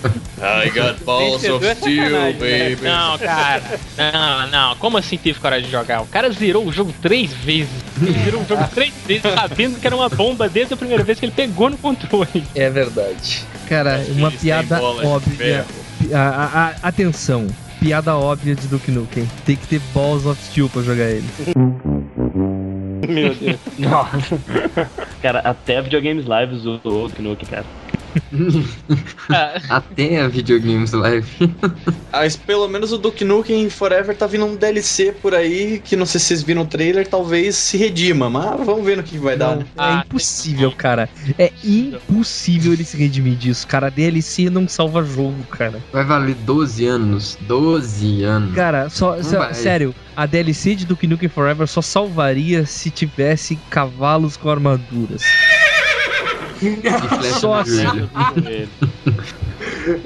[0.67, 2.33] I got balls of Vencedor é steel, né?
[2.33, 2.83] baby.
[2.83, 3.63] Não, cara.
[3.97, 4.77] Não, não.
[4.77, 6.03] Como assim teve coragem de jogar?
[6.03, 7.71] O cara zerou o jogo três vezes.
[8.01, 11.19] Ele zerou o jogo três vezes sabendo que era uma bomba desde a primeira vez
[11.19, 12.45] que ele pegou no controle.
[12.55, 13.45] É verdade.
[13.69, 15.65] Cara, uma piada óbvia.
[16.13, 17.47] A- a- a- atenção.
[17.81, 19.29] Piada óbvia de Duke Nukem.
[19.45, 21.25] Tem que ter Balls of Steel pra jogar ele.
[23.09, 23.59] Meu Deus.
[23.79, 24.39] Nossa.
[25.21, 27.65] cara, até videogames live usou o Knuck, cara.
[29.31, 31.27] Ah, Até a Videogames Live.
[32.13, 36.07] Mas pelo menos o Duke Nukem Forever tá vindo um DLC por aí, que não
[36.07, 39.37] sei se vocês viram o trailer, talvez se redima, mas vamos ver no que vai
[39.37, 39.65] dar, Não, né?
[39.65, 41.09] é Ah, impossível, cara.
[41.39, 43.91] É impossível ele se redimir disso, cara.
[43.91, 45.83] DLC não salva jogo, cara.
[45.93, 47.39] Vai valer 12 anos.
[47.43, 48.55] 12 anos.
[48.55, 54.37] Cara, só, só- sério, a DLC de Duke Nukem Forever só salvaria se tivesse cavalos
[54.37, 55.23] com armaduras.
[56.73, 57.85] Flecha Só assim.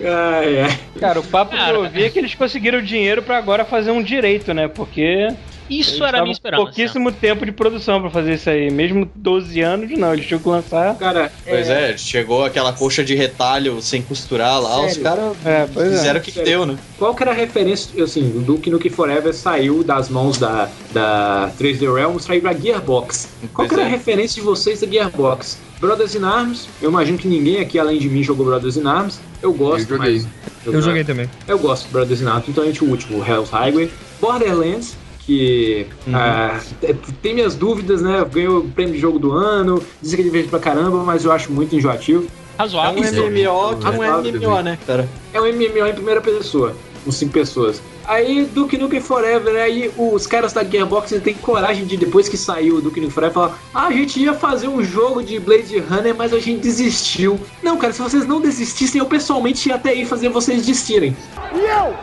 [0.04, 0.78] Ai, ai.
[0.98, 1.74] Cara, o papo que Cara.
[1.74, 4.68] eu ouvi é que eles conseguiram dinheiro pra agora fazer um direito, né?
[4.68, 5.28] Porque
[5.70, 6.62] isso eles era a minha esperança.
[6.64, 8.70] pouquíssimo tempo de produção pra fazer isso aí.
[8.70, 10.12] Mesmo 12 anos, não.
[10.12, 10.94] Eles tinham que lançar.
[10.96, 15.02] Cara, Pois é, chegou aquela coxa de retalho sem costurar lá, os Sério?
[15.02, 15.66] caras É, é.
[15.90, 16.76] fizeram o que, que deu, né?
[16.98, 18.02] qual que era a referência?
[18.02, 23.28] Assim, o Duke Nukem Forever saiu das mãos da, da 3D Realms saiu pra Gearbox.
[23.54, 23.90] Qual que era a é.
[23.90, 25.59] referência de vocês da Gearbox?
[25.81, 29.20] Brothers in Arms, eu imagino que ninguém aqui além de mim jogou Brothers in Arms.
[29.40, 30.12] Eu gosto, Eu joguei.
[30.14, 30.26] mas.
[30.66, 31.31] Eu joguei também.
[31.46, 33.88] Eu gosto de Brothers in Arms, principalmente o último, o Hell's Highway.
[34.20, 34.96] Borderlands,
[35.28, 38.24] que ah, t- tem minhas dúvidas, né?
[38.32, 41.30] Ganhou o prêmio de jogo do ano, dizem que é divertido pra caramba, mas eu
[41.30, 42.24] acho muito enjoativo.
[42.58, 43.02] É Razoável.
[43.02, 45.06] um MMO que não é MMO, né, cara?
[45.34, 47.82] É um MMO em primeira pessoa, com cinco pessoas.
[48.06, 52.76] Aí, Duke Nukem Forever, aí os caras da Gearbox têm coragem de, depois que saiu
[52.76, 56.14] o Duke Nukem Forever, falar: Ah, a gente ia fazer um jogo de Blade Runner,
[56.16, 57.38] mas a gente desistiu.
[57.62, 61.14] Não, cara, se vocês não desistissem, eu pessoalmente ia até aí fazer vocês desistirem.
[61.54, 61.94] E eu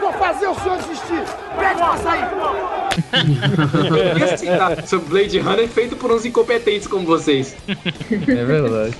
[0.00, 1.24] vou fazer o senhor desistir.
[1.58, 2.24] Pede pra sair.
[4.32, 7.56] Esse tá, sobre Blade Runner feito por uns incompetentes como vocês.
[8.10, 8.94] É verdade.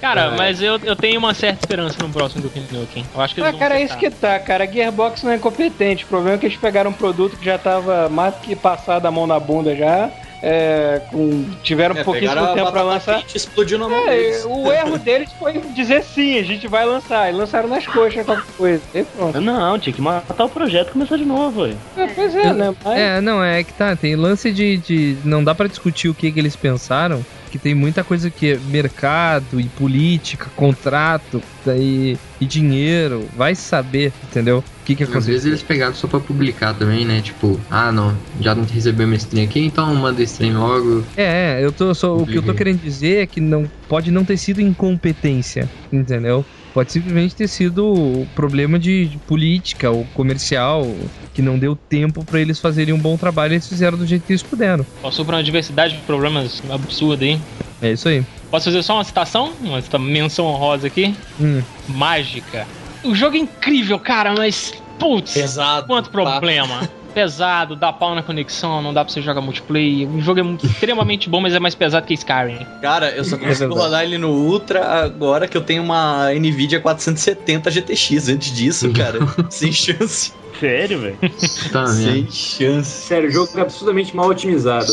[0.00, 3.06] Cara, mas eu, eu tenho uma certa esperança no próximo Duke Nukem.
[3.14, 4.64] Eu acho que eles Ah, cara, é isso que tá, cara.
[4.64, 6.04] A Gearbox não é incompetente.
[6.04, 9.10] O problema é que eles pegaram um produto que já tava mais que passado a
[9.10, 10.10] mão na bunda já.
[10.44, 13.18] É, com- tiveram É, pouquíssimo tempo pra batata lançar.
[13.20, 17.30] quente explodiu na mão É, o erro deles foi dizer sim, a gente vai lançar.
[17.30, 18.82] E lançaram nas coxas qualquer coisa.
[18.92, 19.40] E pronto.
[19.40, 21.78] Não, tinha que matar o projeto e começar de novo, velho.
[21.96, 22.74] É, pois é, né?
[22.82, 25.18] Mas, É, não, é que tá, tem lance de, de.
[25.24, 28.58] Não dá pra discutir o que, que eles pensaram, que tem muita coisa que é
[28.70, 33.28] mercado e política, contrato e, e dinheiro.
[33.36, 34.60] Vai saber, entendeu?
[34.60, 35.50] O que que Às vezes aconteceu.
[35.50, 37.20] eles pegaram só pra publicar também, né?
[37.20, 41.04] Tipo, ah não, já não recebeu minha stream aqui, então manda stream logo.
[41.14, 44.10] É, é, eu tô só, o que eu tô querendo dizer é que não pode
[44.10, 46.46] não ter sido incompetência, entendeu?
[46.72, 50.86] Pode simplesmente ter sido problema de, de política ou comercial
[51.34, 54.26] que não deu tempo pra eles fazerem um bom trabalho e eles fizeram do jeito
[54.26, 54.84] que eles puderam.
[55.02, 57.38] Passou por uma diversidade de problemas absurda aí.
[57.80, 58.24] É isso aí.
[58.50, 59.52] Posso fazer só uma citação?
[59.60, 61.14] Uma menção honrosa aqui?
[61.40, 61.62] Hum.
[61.88, 62.66] Mágica.
[63.02, 64.72] O jogo é incrível, cara, mas.
[64.98, 65.86] Putz, Pesado.
[65.88, 66.88] quanto problema.
[67.12, 70.08] Pesado, dá pau na conexão, não dá pra você jogar multiplayer.
[70.08, 72.66] O jogo é muito- extremamente bom, mas é mais pesado que Skyrim.
[72.80, 73.80] Cara, eu só consigo verdade.
[73.80, 78.28] rodar ele no Ultra agora que eu tenho uma Nvidia 470 GTX.
[78.28, 79.18] Antes disso, cara,
[79.50, 80.32] sem chance.
[80.58, 81.18] Sério, velho?
[81.72, 82.90] Tá sem chance.
[83.08, 84.86] Sério, o jogo é absurdamente mal otimizado.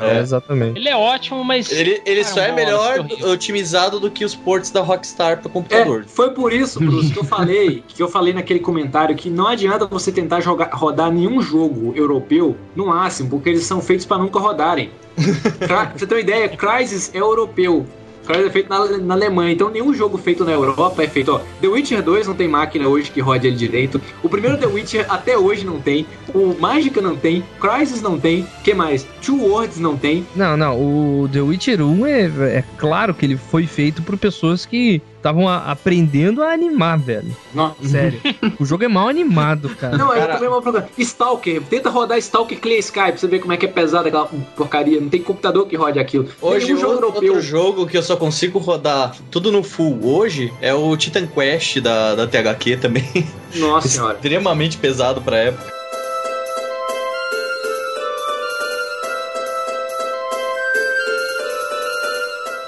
[0.00, 0.78] É, É, exatamente.
[0.78, 1.70] Ele é ótimo, mas.
[1.70, 5.52] Ele, ele Cara, só é melhor otimizado do que os ports da Rockstar pro É,
[5.52, 6.04] computador.
[6.06, 9.86] foi por isso, Bruce, que eu falei, que eu falei naquele comentário que não adianta
[9.86, 14.38] você tentar jogar, rodar nenhum jogo europeu no máximo, porque eles são feitos pra nunca
[14.38, 14.90] rodarem.
[15.66, 17.86] Pra você ter uma ideia, Crysis é europeu.
[18.26, 21.32] Crysis é feito na, na Alemanha, então nenhum jogo feito na Europa é feito.
[21.32, 24.00] Ó, The Witcher 2 não tem máquina hoje que rode ele direito.
[24.22, 26.06] O primeiro The Witcher até hoje não tem.
[26.34, 27.44] O Mágica não tem.
[27.60, 28.46] Crysis não tem.
[28.64, 29.06] que mais?
[29.24, 30.26] Two Worlds não tem.
[30.34, 32.20] Não, não, o The Witcher 1 é,
[32.58, 37.36] é claro que ele foi feito por pessoas que estavam aprendendo a animar, velho.
[37.52, 37.74] Não.
[37.82, 38.20] Sério.
[38.60, 39.96] o jogo é mal animado, cara.
[39.96, 40.88] Não, é Cara- também uma programa.
[40.96, 44.26] Stalker, tenta rodar Stalker Clear Sky pra você ver como é que é pesada aquela
[44.56, 45.00] porcaria.
[45.00, 46.28] Não tem computador que rode aquilo.
[46.40, 47.32] Hoje, Nenhum jogo outro, europeu.
[47.34, 51.80] outro jogo que eu só consigo rodar tudo no full hoje é o Titan Quest
[51.80, 53.26] da, da THQ também.
[53.56, 54.14] Nossa senhora.
[54.14, 55.75] Extremamente pesado pra época.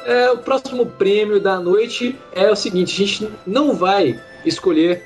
[0.09, 5.03] É, o próximo prêmio da noite é o seguinte: a gente não vai escolher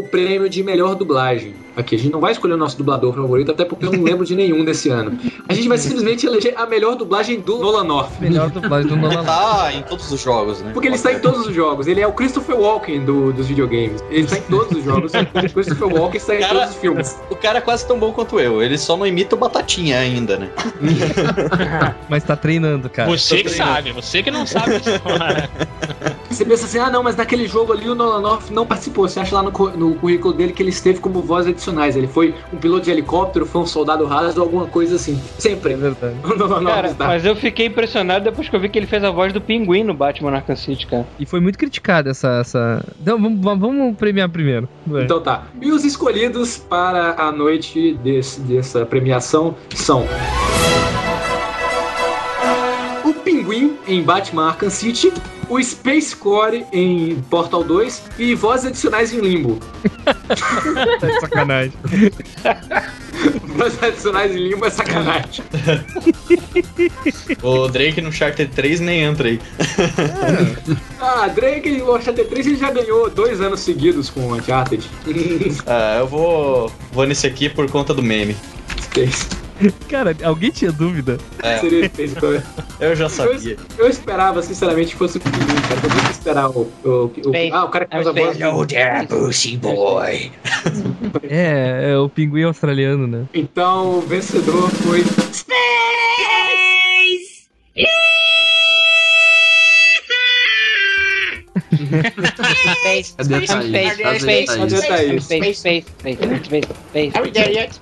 [0.00, 1.54] o prêmio de melhor dublagem.
[1.76, 4.24] Aqui, a gente não vai escolher o nosso dublador favorito, até porque eu não lembro
[4.24, 5.18] de nenhum desse ano.
[5.46, 8.18] A gente vai simplesmente eleger a melhor dublagem do Nolan North.
[8.18, 9.22] Melhor dublagem do Nolan.
[9.24, 10.70] tá em todos os jogos, né?
[10.72, 11.86] Porque ele está em todos os jogos.
[11.86, 14.02] Ele é o Christopher Walken do- dos videogames.
[14.10, 15.12] Ele está em todos os jogos.
[15.46, 17.20] O Christopher Walken está em Cara- todos os filmes.
[17.30, 18.62] O cara é quase tão bom quanto eu.
[18.62, 20.50] Ele só não imita o Batatinha ainda, né?
[22.08, 23.10] Mas tá treinando, cara.
[23.10, 23.72] Você que treinando.
[23.74, 24.80] sabe, você que não sabe.
[26.28, 29.08] Você pensa assim, ah não, mas naquele jogo ali o Nolan North não participou.
[29.08, 31.96] Você acha lá no, cu- no currículo dele que ele esteve como voz adicionais.
[31.96, 35.20] Ele foi um piloto de helicóptero, foi um soldado raso, alguma coisa assim.
[35.38, 35.74] Sempre.
[35.74, 36.16] É verdade.
[36.66, 39.40] Cara, mas eu fiquei impressionado depois que eu vi que ele fez a voz do
[39.40, 41.06] pinguim no Batman Arkham City, cara.
[41.18, 42.40] E foi muito criticada essa.
[42.40, 42.84] essa...
[43.04, 44.68] Não, vamos, vamos premiar primeiro.
[44.86, 45.04] Vai.
[45.04, 45.44] Então tá.
[45.60, 50.06] E os escolhidos para a noite desse, dessa premiação são.
[53.46, 55.12] Pinguim em Batman Arkham City,
[55.48, 59.60] o Space Core em Portal 2 e vozes adicionais em Limbo.
[60.04, 61.72] Tá de sacanagem.
[63.56, 65.44] Vozes adicionais em Limbo é sacanagem.
[67.42, 69.40] O Drake no Charter 3 nem entra aí.
[70.98, 74.84] Ah, Drake em Uncharted 3 ele já ganhou dois anos seguidos com o Uncharted.
[75.66, 78.36] Ah, eu vou, vou nesse aqui por conta do meme.
[78.82, 79.45] Space.
[79.88, 81.18] Cara, alguém tinha dúvida?
[81.42, 82.42] É, Seria Space Core.
[82.80, 83.56] eu já sabia.
[83.78, 85.80] Eu esperava, sinceramente, que fosse o Pinguim, cara.
[85.82, 86.88] Eu vou esperar o, o,
[87.28, 87.52] o- Space.
[87.52, 88.36] Ah, o cara que faz a voz.
[88.36, 88.40] do-
[91.28, 93.24] É, é o pinguim australiano, né?
[93.34, 95.02] Então, o vencedor foi.
[95.02, 95.26] Cadê
[103.16, 104.06] Cadê a Thaís?
[104.20, 104.52] Space, space,
[105.20, 105.62] space,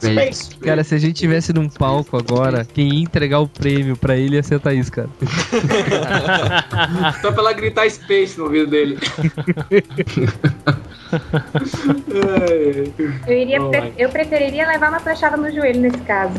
[0.00, 0.56] space.
[0.60, 4.36] Cara, se a gente tivesse num palco agora, quem ia entregar o prêmio pra ele
[4.36, 5.08] ia ser a Thaís, cara.
[7.20, 8.98] Só pra ela gritar Space no ouvido dele.
[13.26, 16.34] Eu, iria Oh, pre- eu preferiria levar uma flechada no joelho nesse caso.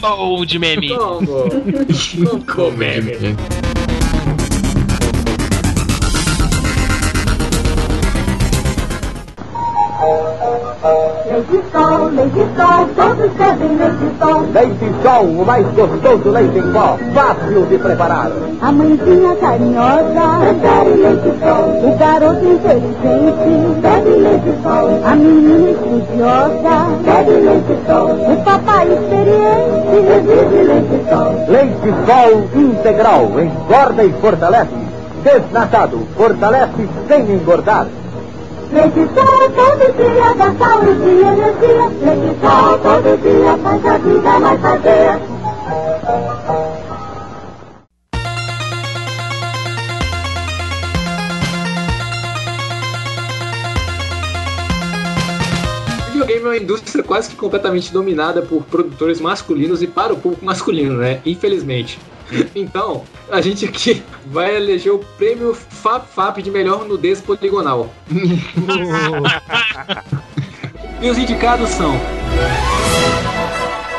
[0.00, 0.94] Combo de meme.
[0.96, 1.44] Combo.
[2.46, 3.12] Combo, meme.
[11.38, 14.40] Leite Sol, leite Sol, todos bebem leite Sol.
[14.52, 18.32] Leite Sol, o mais gostoso leite em pó, fácil de preparar.
[18.60, 21.68] A mãezinha carinhosa prefere leite Sol.
[21.84, 25.00] O garoto inteligente bebe leite Sol.
[25.04, 28.32] A menina estudiosa bebe leite Sol.
[28.32, 31.34] O papai experiente bebe leite Sol.
[31.46, 34.88] Leite Sol integral, engorda e fortalece.
[35.22, 37.86] Desnatado, fortalece sem engordar.
[38.70, 41.86] Leite Sol todo dia dá saúde e energia.
[42.02, 45.20] Leite Sol todo dia faz a vida mais sadia.
[56.12, 60.44] Videogame é uma indústria quase que completamente dominada por produtores masculinos e para o público
[60.44, 61.22] masculino, né?
[61.24, 61.98] Infelizmente.
[62.54, 67.92] Então, a gente aqui vai eleger o prêmio FAP FAP de melhor nudez poligonal.
[71.00, 71.96] e os indicados são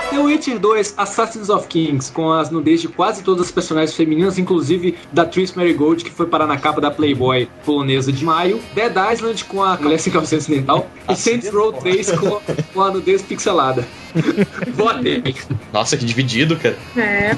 [0.10, 4.38] The Witcher 2 Assassins of Kings, com as nudez de quase todas as personagens femininas,
[4.38, 8.94] inclusive da Trish Marigold, que foi parar na capa da Playboy polonesa de maio, Dead
[9.14, 12.42] Island com a mulher sem calcinha ocidental, e Saints Row 3 com,
[12.74, 13.88] com a nudez pixelada.
[14.74, 15.24] Votem!
[15.72, 16.78] Nossa, que dividido, cara.
[16.98, 17.38] É.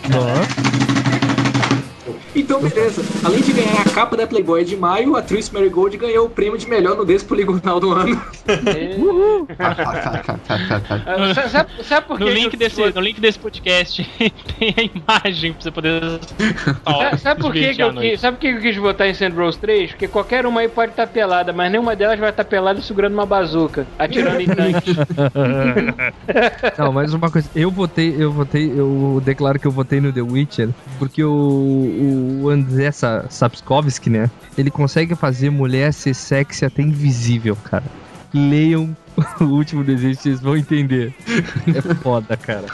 [2.36, 3.04] Então, beleza.
[3.24, 6.58] Além de ganhar a capa da Playboy de maio, a Trish Marigold ganhou o prêmio
[6.58, 8.22] de melhor nudez poligonal do ano.
[9.60, 14.04] Ah, Sabe, sabe- por No que link, desse, no link desse podcast
[14.60, 16.02] tem a imagem pra você poder.
[16.84, 19.32] Sabe, sabe por que, que eu quis, sabe por que eu quis votar em Sand
[19.36, 19.92] Rose 3?
[19.92, 23.26] Porque qualquer uma aí pode estar pelada, mas nenhuma delas vai estar pelada segurando uma
[23.26, 24.96] bazuca, atirando em tanques.
[26.78, 30.22] Não, mas uma coisa, eu votei, eu votei, eu declaro que eu votei no The
[30.22, 30.70] Witcher,
[31.00, 34.30] porque o, o André Sa- Sapkowski, né?
[34.58, 37.84] Ele consegue fazer mulher ser sexy até invisível, cara.
[38.34, 38.96] Leiam
[39.40, 41.14] o último desejo, vocês vão entender.
[41.68, 42.66] É foda, cara.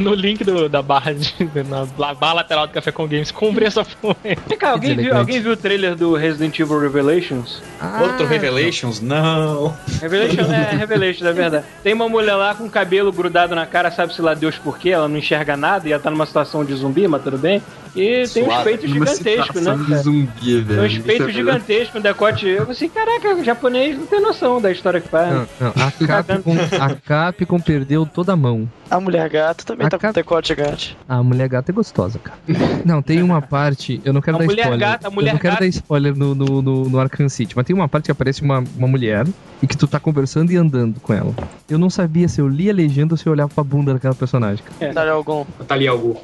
[0.00, 1.32] No link do- da barra de,
[1.68, 4.16] na la- barra lateral do Café com Games, compre essa porra.
[4.24, 7.62] Vem cá, alguém viu, alguém viu o trailer do Resident Evil Revelations?
[8.02, 9.00] Outro Revelations?
[9.00, 9.74] Não.
[10.00, 11.64] Revelation é Revelation, é verdade.
[11.82, 14.90] Tem uma mulher lá com o cabelo grudado na cara, sabe-se lá Deus por quê,
[14.90, 17.62] ela não enxerga nada e ela tá numa situação de zumbi, mas tudo bem.
[17.96, 18.64] E tem uns Suave.
[18.64, 19.70] peitos gigantescos, né?
[19.72, 20.02] situação de cara?
[20.02, 20.66] zumbi, velho.
[20.66, 22.48] Tem uns Isso peitos é- gigantescos, um decote.
[22.48, 25.32] Eu falei assim, caraca, o japonês não tem noção da história que faz.
[25.32, 28.68] Não, não, a Capcom, a Capcom perdeu toda a mão.
[28.90, 30.96] A mulher gata também A tá com cap- decote gigante.
[31.08, 32.38] A mulher gata é gostosa, cara.
[32.84, 34.00] Não, tem uma parte.
[34.04, 34.88] Eu não quero A dar mulher spoiler.
[34.88, 37.56] gata- a mulher eu não quero gata- dar spoiler no, no, no, no Arkham City,
[37.56, 39.26] mas tem uma parte que aparece uma, uma mulher
[39.62, 41.32] e que tu tá conversando e andando com ela.
[41.68, 44.14] Eu não sabia se eu lia a legenda ou se eu olhava pra bunda daquela
[44.14, 44.62] personagem.
[44.78, 44.92] cara.
[44.92, 45.44] Tá algum.
[45.66, 46.20] Tá ali algo.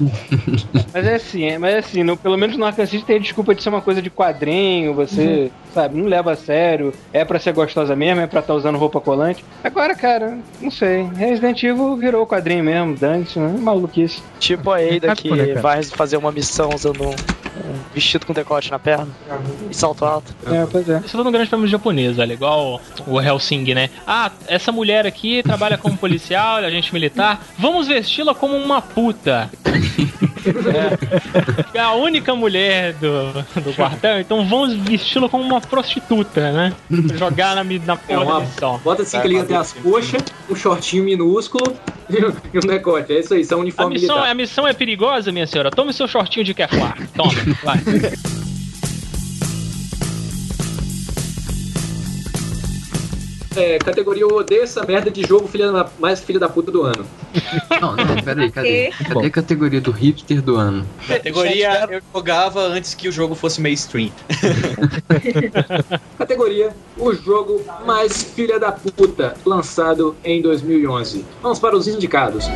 [0.93, 3.21] Mas é assim, é, mas é assim, no- pelo menos no Arkham City tem a
[3.21, 7.39] desculpa de ser uma coisa de quadrinho, você, sabe, não leva a sério, é pra
[7.39, 9.43] ser gostosa mesmo, é pra estar usando roupa colante.
[9.65, 13.55] Agora, cara, não sei, Resident Evil virou quadrinho mesmo, Dante, né?
[13.59, 14.23] Maluquice.
[14.39, 15.61] Tipo a Ada que Capcom, né, cara?
[15.61, 17.15] vai fazer uma missão usando um,
[17.95, 19.09] vestido com decote na perna
[19.71, 20.35] e salto alto.
[20.47, 21.03] É, pois é.
[21.05, 22.33] Isso é um grande prêmio japonês, velho.
[22.33, 23.91] Igual o Helsing, né?
[24.07, 27.45] Ah, essa mulher aqui trabalha como policial, é agente militar.
[27.59, 29.51] Vamos vesti-la como uma puta.
[31.75, 31.79] É.
[31.79, 33.33] É a única mulher do,
[33.63, 36.73] do quartel, então vamos vesti-la como uma prostituta, né?
[37.17, 38.41] Jogar na, na É uma,
[38.83, 41.77] bota assim que liga até as coxas, um shortinho minúsculo
[42.11, 43.13] e um- decote.
[43.13, 44.31] É isso aí, são A uniforme missão, militar.
[44.31, 45.71] a missão é perigosa, minha senhora.
[45.71, 46.97] Tome seu shortinho de Kevlar.
[47.15, 47.33] Toma,
[47.63, 47.79] vai.
[53.61, 56.83] É, categoria eu odeio essa merda de jogo filha da, mais filha da puta do
[56.83, 57.05] ano.
[57.81, 58.91] Não, não, peraí, cadê?
[58.91, 60.87] Cadê a categoria do hipster do ano?
[61.07, 64.11] Categoria eu jogava antes que o jogo fosse mainstream.
[66.19, 71.25] Categoria o jogo mais filha da puta lançado em 2011.
[71.41, 72.47] Vamos para os indicados.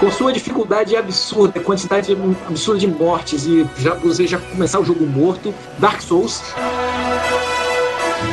[0.00, 2.16] Com sua dificuldade absurda, quantidade
[2.48, 6.42] absurda de mortes e já, você já começar o jogo morto, Dark Souls.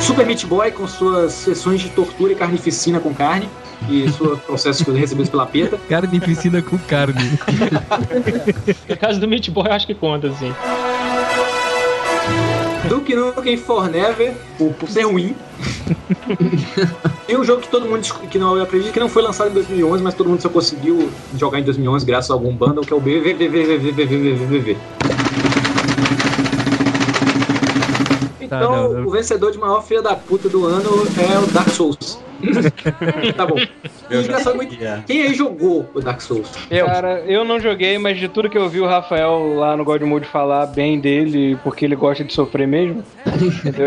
[0.00, 3.48] Super Meat Boy com suas sessões de tortura e carnificina com carne
[3.88, 5.78] e seus processos recebidos pela PETA.
[5.88, 7.38] Carne piscina com carne.
[8.88, 10.52] No caso do Meat Boy, eu acho que conta, assim.
[12.88, 15.34] Duke Nukem Forever, por, por ser ruim.
[17.28, 19.54] e um jogo que todo mundo que não eu acredito que não foi lançado em
[19.54, 22.96] 2011, mas todo mundo só conseguiu jogar em 2011 graças a algum bundle que é
[22.96, 24.76] o BVVVVVVVV.
[28.56, 32.18] Então, o vencedor de maior filha da puta do ano é o Dark Souls.
[33.36, 33.56] tá bom.
[34.54, 34.76] Muito-
[35.06, 36.50] Quem aí jogou o Dark Souls?
[36.68, 40.02] Cara, eu não joguei, mas de tudo que eu vi o Rafael lá no God
[40.02, 43.02] Mode falar bem dele, porque ele gosta de sofrer mesmo.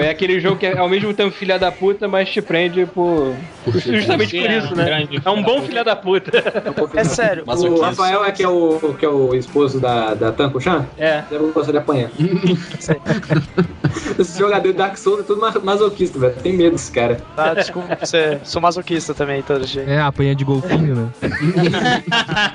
[0.01, 3.35] É aquele jogo que é ao mesmo tempo filha da puta, mas te prende por.
[3.75, 5.07] Justamente por É, isso, né?
[5.23, 6.31] É um bom filha da puta.
[6.95, 10.85] É sério, O Rafael é que é o, que é o esposo da, da Tanko-chan?
[10.97, 11.23] É.
[11.29, 12.09] Deve gostar de apanhar.
[14.19, 16.35] Esse jogador de Dark Souls é tudo ma- masoquista, velho.
[16.41, 17.17] Tem medo desse cara.
[17.35, 19.89] tá, desculpa, você, sou masoquista também, todo jeito.
[19.89, 21.09] É, apanha de golfinho, né?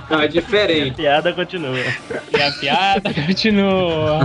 [0.09, 0.95] Não, é A diferente.
[0.97, 1.79] piada continua.
[1.79, 4.21] E a piada continua.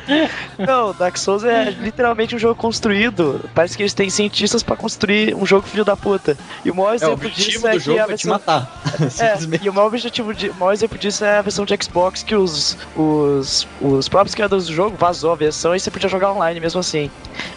[0.66, 3.40] Não, Dark Souls é literalmente um jogo construído.
[3.54, 6.36] Parece que eles têm cientistas pra construir um jogo filho da puta.
[6.64, 8.32] E o maior É, o exemplo objetivo disso é que a é te versão...
[8.32, 8.82] matar.
[9.18, 12.22] É, e o maior objetivo, de, o maior exemplo disso é a versão de Xbox
[12.22, 16.32] que os, os, os próprios criadores do jogo vazou a versão e você podia jogar
[16.32, 17.10] online mesmo assim.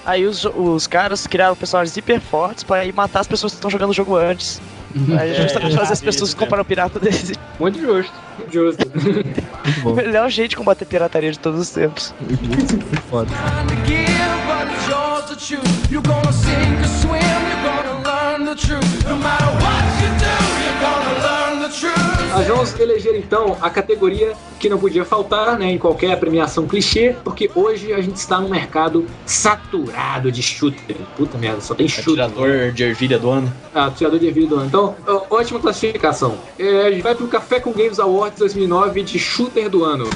[0.05, 3.69] Aí os, os caras criaram personagens hiper fortes pra ir matar as pessoas que estão
[3.69, 4.61] jogando o jogo antes.
[5.19, 7.33] Aí É, justamente fazer as pessoas compraram o pirata deles.
[7.59, 8.13] Muito justo.
[8.51, 8.85] Justo.
[9.83, 12.13] Muito melhor jeito de combater pirataria de todos os tempos.
[12.19, 13.29] Muito foda.
[22.43, 27.15] Nós vamos eleger então a categoria que não podia faltar, né, em qualquer premiação clichê,
[27.23, 30.97] porque hoje a gente está num mercado saturado de shooter.
[31.15, 32.25] Puta merda, só tem shooter.
[32.25, 33.53] Atirador de ervilha do ano.
[33.73, 34.65] Ah, tirador de ervilha do ano.
[34.65, 34.93] Então,
[35.29, 36.37] ótima classificação.
[36.59, 40.09] É, a gente vai pro Café com Games Awards 2009 de shooter do ano.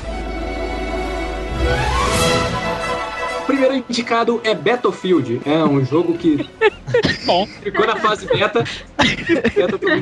[3.57, 5.41] Primeiro indicado é Battlefield.
[5.45, 6.47] É um jogo que
[7.25, 7.47] Bom.
[7.63, 8.63] ficou na fase beta.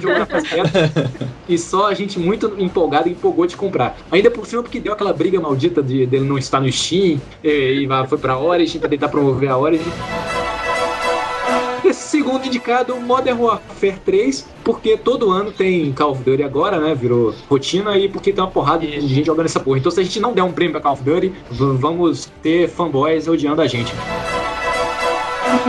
[0.01, 1.11] jogou na fase beta.
[1.47, 3.97] E só a gente muito empolgado empolgou de comprar.
[4.11, 7.85] Ainda por cima porque deu aquela briga maldita de dele não estar no Steam e,
[7.85, 9.91] e foi pra Origin pra tentar promover a Origin.
[12.26, 16.95] Segundo indicado, Modern Warfare 3, porque todo ano tem Call of Duty agora, né?
[16.95, 19.78] Virou rotina e porque tem uma porrada de gente jogando essa porra.
[19.78, 23.28] Então se a gente não der um prêmio pra Call of Duty, vamos ter fanboys
[23.28, 23.93] odiando a gente.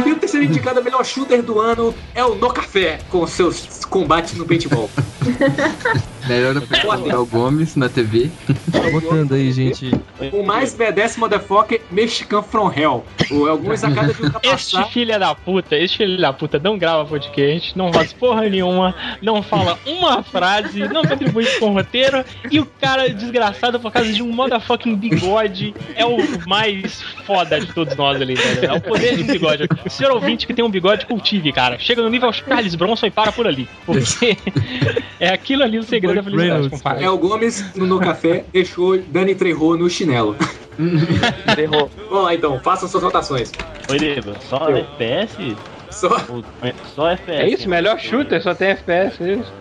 [0.07, 4.33] E o terceiro indicado, melhor shooter do ano, é o No Café, com seus combates
[4.39, 4.89] no paintball.
[6.27, 6.57] Melhor
[7.11, 8.31] é o Gomes na TV.
[8.73, 9.91] Tá botando aí, gente.
[10.33, 13.05] O mais BDS Motherfucker Mexican From Hell.
[13.31, 17.05] O alguns a cada de Este filho da puta, este filho da puta não grava
[17.05, 22.59] podcast, não faz porra nenhuma, não fala uma frase, não contribui com o roteiro, e
[22.61, 26.17] o cara desgraçado por causa de um motherfucking bigode é o
[26.47, 28.67] mais foda de todos nós ali, velho.
[28.67, 29.69] É o poder de um bigode.
[29.85, 31.79] O senhor ouvinte que tem um bigode, cultive, cara.
[31.79, 33.69] Chega no nível Charles Bronson e para por ali.
[33.85, 34.37] Porque
[35.21, 37.05] é aquilo ali o segredo felicidade, compadre.
[37.05, 40.37] É o Gomes no No Café deixou Dani Trejo no chinelo.
[41.59, 41.91] Errou.
[42.11, 43.53] Vamos lá então, façam suas anotações.
[43.91, 44.77] Oi, Deva, só Eu.
[44.79, 45.57] FPS?
[45.91, 46.11] Só.
[46.95, 47.43] Só FPS.
[47.43, 49.23] É isso, melhor shooter, só tem FPS.
[49.23, 49.53] é isso.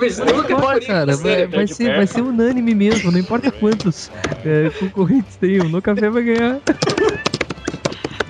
[0.00, 3.18] Mas Não nenhuma importa, categoria cara, vai, você- vai ser, vai ser unânime mesmo, não
[3.18, 4.10] importa quantos
[4.44, 6.60] é, concorrentes tem, o No Café vai ganhar.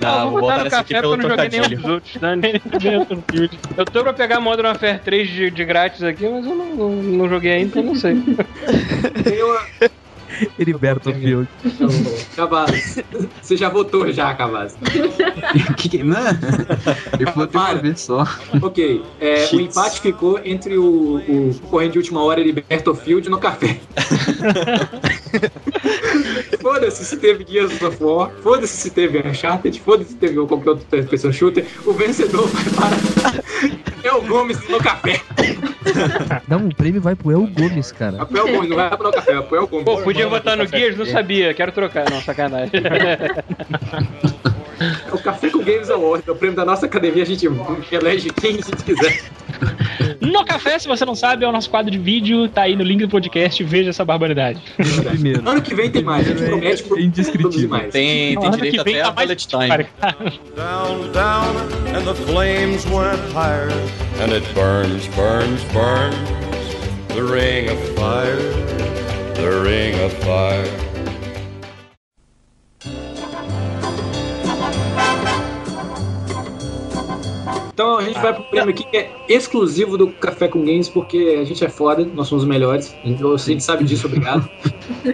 [0.01, 2.15] Não, Não, vou botar no essa aqui café porque eu não joguei nenhum dos outros.
[2.17, 2.61] dane.
[3.77, 6.89] Eu tô pra pegar Modern Warfare 3 de, de grátis aqui, mas eu não, não,
[6.89, 8.15] não joguei ainda, então não sei.
[9.23, 9.59] Tem uma...
[10.59, 11.47] Heriberto Field.
[12.35, 12.99] Cavaz.
[13.41, 14.77] Você já votou já, Cavaz.
[15.77, 16.17] que que não?
[17.13, 18.27] Ele falou tem uma vez só.
[18.61, 23.39] Ok, é, o empate ficou entre o, o concorrente de última hora Heriberto Field no
[23.39, 23.79] café.
[26.61, 31.03] foda-se se teve Gears of War, foda-se se teve Uncharted, foda-se se teve qualquer outra
[31.03, 35.21] pessoa shooter, o vencedor vai para é o Gomes no café.
[36.47, 38.17] Não, o prêmio vai pro El Gomes, cara.
[38.17, 39.85] É o Gomes, não vai para o café, é o Gomes.
[39.85, 42.09] Pô, podia votar no Gears, não sabia, quero trocar.
[42.09, 42.71] Não, sacanagem.
[44.79, 47.45] É o Café com Games Award, é o prêmio da nossa academia, a gente
[47.91, 49.19] elege quem a gente quiser.
[50.21, 52.83] No café, se você não sabe, é o nosso quadro de vídeo, tá aí no
[52.83, 54.61] link do podcast, veja essa barbaridade.
[54.75, 55.47] Primeiro.
[55.47, 56.83] Ano que vem tem mais, a gente promete
[57.31, 57.91] produzir mais.
[57.91, 59.87] Tem, tem Ano direito que vem até tá a mais bullet time.
[60.55, 61.55] Down, down,
[61.95, 63.69] and the flames went higher.
[64.21, 66.15] And it burns, burns, burns.
[67.09, 68.37] The ring of fire,
[69.35, 70.88] the ring of fire.
[77.79, 81.37] Então a gente vai pro prêmio aqui que é exclusivo do Café com Games, porque
[81.39, 82.93] a gente é foda, nós somos os melhores.
[83.05, 84.49] Então, a gente sabe disso, obrigado.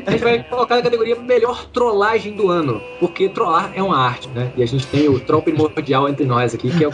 [0.04, 4.28] A gente vai colocar na categoria melhor trollagem do ano, porque trollar é uma arte,
[4.30, 4.52] né?
[4.58, 6.92] E a gente tem o troll primordial entre nós aqui, que é o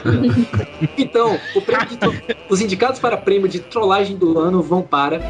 [0.98, 1.88] Então, o prêmio
[2.50, 5.22] os indicados para prêmio de trollagem do ano vão para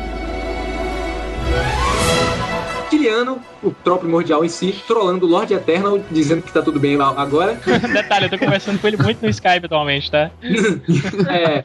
[2.91, 6.97] Kiliano, o troll primordial em si, trollando o Lord Eternal, dizendo que tá tudo bem
[6.97, 7.57] lá agora.
[7.93, 10.29] Detalhe, eu tô conversando com ele muito no Skype atualmente, tá?
[11.29, 11.63] É.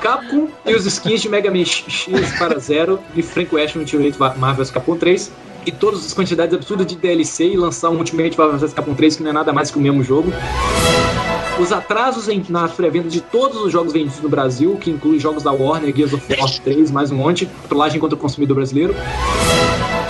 [0.00, 4.18] Capcom e os skins de Mega Man X para zero de Frank West no Ultimate
[4.36, 5.30] Marvel Capcom 3
[5.64, 9.16] e todas as quantidades absurdas de DLC e lançar um Ultimate Marvel vs Capcom 3
[9.16, 10.32] que não é nada mais que o mesmo jogo.
[11.60, 15.42] Os atrasos em, na pré-venda de todos os jogos vendidos no Brasil, que inclui jogos
[15.42, 18.94] da Warner, Gears of War 3, mais um monte, trollagem contra o consumidor brasileiro.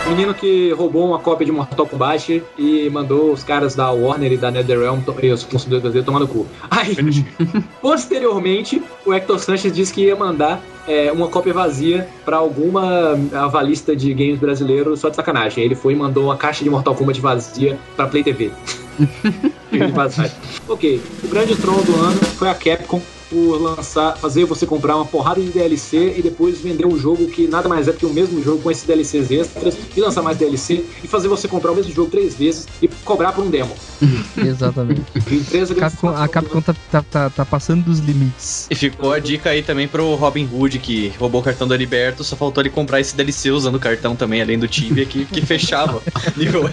[0.09, 4.36] Menino que roubou uma cópia de Mortal Kombat e mandou os caras da Warner e
[4.36, 6.46] da NetherRealm e os consumidores dele tomar no cu.
[6.70, 6.96] Aí,
[7.80, 13.94] posteriormente, o Hector Sanchez disse que ia mandar é, uma cópia vazia pra alguma avalista
[13.94, 15.64] de games brasileiro só de sacanagem.
[15.64, 18.50] Ele foi e mandou uma caixa de Mortal Kombat vazia pra Play TV.
[20.68, 23.00] Ok, o grande trono do ano foi a Capcom
[23.33, 27.49] por lançar, fazer você comprar uma porrada de DLC e depois vender um jogo que
[27.49, 30.37] nada mais é do que o mesmo jogo com esses DLCs extras e lançar mais
[30.37, 33.74] DLC e fazer você comprar o mesmo jogo três vezes e cobrar por um demo.
[34.37, 35.03] Exatamente.
[35.30, 38.66] Empresa Capcom- a Capcom tá, tá, tá, tá passando dos limites.
[38.70, 42.22] E ficou a dica aí também pro Robin Hood, que roubou o cartão do Heriberto,
[42.24, 45.41] só faltou ele comprar esse DLC usando o cartão também, além do Tibia, que, que
[45.45, 46.03] fechava
[46.37, 46.64] nível.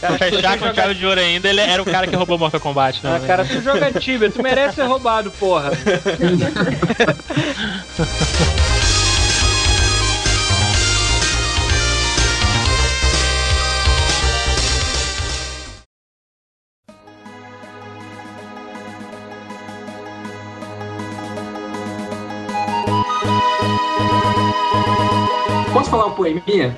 [0.00, 3.00] Pra fechar com chave de ouro ainda, ele era o cara que roubou Mortal Kombat,
[3.02, 3.20] né?
[3.22, 5.70] Ah, cara, tu joga Tibia, tu merece ser roubado, porra.
[25.72, 26.76] Posso falar um poeminha?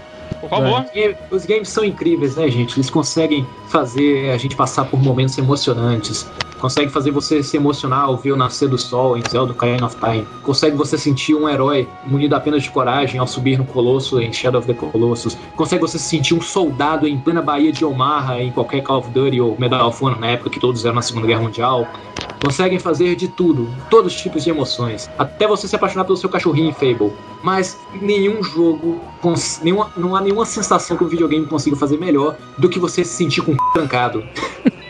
[0.49, 0.87] Por favor.
[1.31, 2.77] Os games são incríveis, né, gente?
[2.77, 6.27] Eles conseguem fazer a gente passar por momentos emocionantes.
[6.59, 9.97] Consegue fazer você se emocionar ao ver o nascer do sol em Zelda Ocarina of
[9.97, 10.27] Time.
[10.43, 14.61] Consegue você sentir um herói munido apenas de coragem ao subir no Colosso em Shadow
[14.61, 15.37] of the Colossus.
[15.57, 19.41] Consegue você sentir um soldado em plena Baía de Omaha em qualquer Call of Duty
[19.41, 21.87] ou Medal of Honor na época que todos eram na Segunda Guerra Mundial.
[22.43, 25.11] Conseguem fazer de tudo, todos os tipos de emoções.
[25.19, 27.13] Até você se apaixonar pelo seu cachorrinho em Fable.
[27.45, 29.03] Mas nenhum jogo,
[29.63, 33.13] nenhuma, não há nenhuma sensação que um videogame consiga fazer melhor do que você se
[33.13, 33.61] sentir com o c...
[33.75, 34.27] trancado.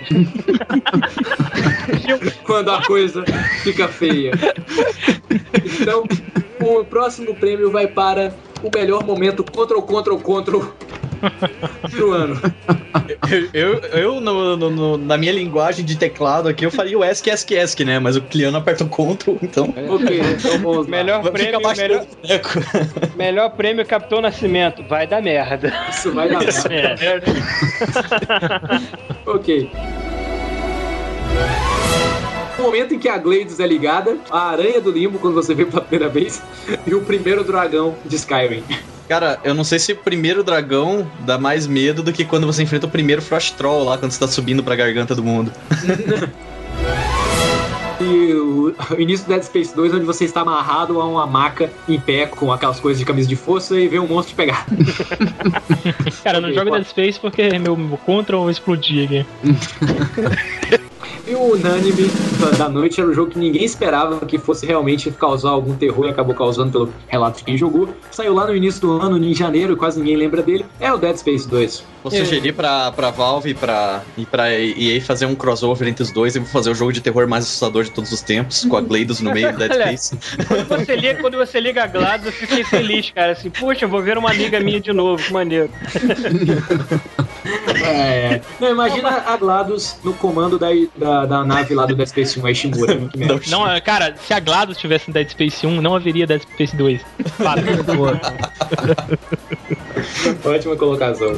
[2.45, 3.25] Quando a coisa
[3.65, 4.31] fica feia.
[5.81, 6.05] Então,
[6.61, 8.33] o próximo prêmio vai para
[8.63, 10.15] o melhor momento contra o contra
[12.13, 12.41] ano.
[13.29, 17.05] Eu, eu, eu, no- no- no- na minha linguagem de teclado aqui, eu faria o
[17.05, 17.99] ESC, ESC, ESC, né?
[17.99, 19.73] Mas o Cliano aperta o CTRL, então.
[19.89, 20.85] Ok, então.
[20.89, 22.07] Melhor prêmio, melhor,
[23.17, 24.83] melhor prêmio Capitão Nascimento.
[24.89, 25.73] Vai dar merda.
[25.91, 26.69] Isso vai dar Isso.
[26.69, 27.25] merda.
[29.27, 29.71] Ok.
[32.59, 35.67] O momento em que a Glades é ligada, a aranha do limbo quando você vê
[35.67, 36.41] pela primeira vez,
[36.87, 38.63] e o primeiro dragão de Skyrim.
[39.09, 42.63] Cara, eu não sei se o primeiro dragão dá mais medo do que quando você
[42.63, 45.53] enfrenta o primeiro Frost Troll lá, quando você tá subindo pra garganta do mundo.
[48.01, 51.99] E o, início do Dead Space 2, onde você está amarrado a uma maca em
[51.99, 54.67] pé com aquelas coisas de camisa de força e vê um monstro te pegar.
[56.25, 56.73] Cara, eu não jogo.
[56.73, 59.27] Dead Space porque meu control explodia aqui.
[61.27, 62.11] E o Unânime
[62.59, 66.11] da- noite era um jogo que ninguém esperava que fosse realmente causar algum terror e
[66.11, 67.89] acabou causando pelo relato de quem jogou.
[68.11, 70.65] Saiu lá no início do ano, em janeiro, e quase ninguém lembra dele.
[70.81, 71.85] É o Dead Space 2.
[72.03, 76.11] Vou sugerir pra, pra Valve e pra, e pra EA fazer um crossover entre os
[76.11, 78.77] dois e vou fazer o jogo de terror mais assustador de todos os tempos, com
[78.77, 80.19] a GLaDOS no meio do Dead Olha, Space.
[80.47, 83.33] Quando você liga, quando você liga a GLaDOS, eu fiquei feliz, cara.
[83.33, 85.71] Assim, puxa, eu vou ver uma amiga minha de novo, que maneiro.
[87.85, 88.41] É.
[88.59, 92.47] Não, imagina a GLaDOS no comando da, da, da nave lá do Dead Space 1,
[92.47, 92.97] a Ishimura.
[92.97, 93.41] Que merda.
[93.49, 96.75] Não, é, cara, se a GLaDOS tivesse no Dead Space 1, não haveria Dead Space
[96.77, 97.01] 2.
[97.37, 97.63] Fala.
[100.45, 101.37] Ótima colocação.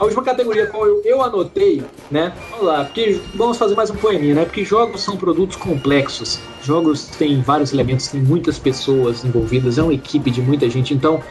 [0.00, 2.32] A última categoria qual eu, eu anotei, né?
[2.50, 4.44] Vamos lá, porque vamos fazer mais um poeminha, né?
[4.46, 6.40] Porque jogos são produtos complexos.
[6.62, 10.94] Jogos têm vários elementos, tem muitas pessoas envolvidas, é uma equipe de muita gente.
[10.94, 11.22] Então,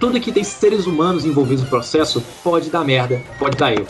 [0.00, 3.86] tudo que tem seres humanos envolvidos no processo pode dar merda, pode dar erro.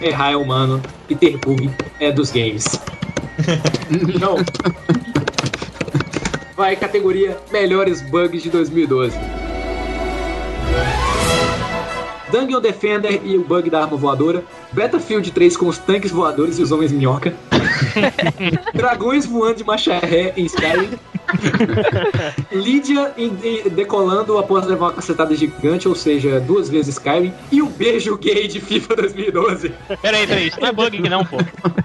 [0.00, 2.66] Errar é humano e ter bug é dos games.
[3.90, 4.36] Então,
[6.56, 9.16] vai categoria melhores bugs de 2012.
[12.34, 14.42] Dungeon Defender e o bug da arma voadora.
[14.72, 17.32] Battlefield 3 com os tanques voadores e os homens minhoca.
[18.74, 20.90] Dragões voando de marcha ré em Skyrim.
[22.52, 27.32] Lídia em- em- decolando após levar uma cacetada gigante, ou seja, duas vezes Skyrim.
[27.50, 29.72] E o beijo gay de FIFA 2012.
[30.00, 31.38] Peraí, peraí, isso não é bug não, pô.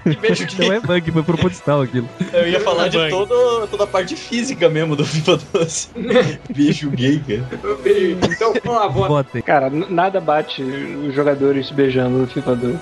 [0.04, 2.08] Que beijo que Não é bug, foi proposital aquilo.
[2.34, 3.10] Eu ia falar de Bang.
[3.10, 5.90] todo, toda a parte física mesmo do FIFA 12.
[6.56, 7.46] Beijo gay, cara.
[8.32, 9.08] Então, vamos lá, vota.
[9.10, 9.42] Botem.
[9.42, 12.76] Cara, nada bate os jogadores beijando no FIFA 2.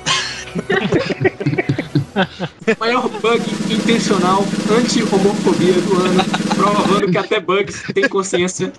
[2.79, 4.43] Maior bug intencional
[4.77, 6.23] anti-homofobia do ano,
[6.55, 8.71] provando que até bugs têm consciência,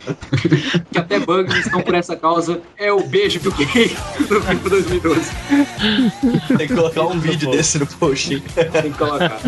[0.91, 3.97] que até bugs estão por essa causa, é o beijo do gay
[4.28, 5.20] no FIFA 2012.
[6.57, 8.41] Tem que colocar um vídeo desse no post.
[8.41, 9.41] Tem que colocar.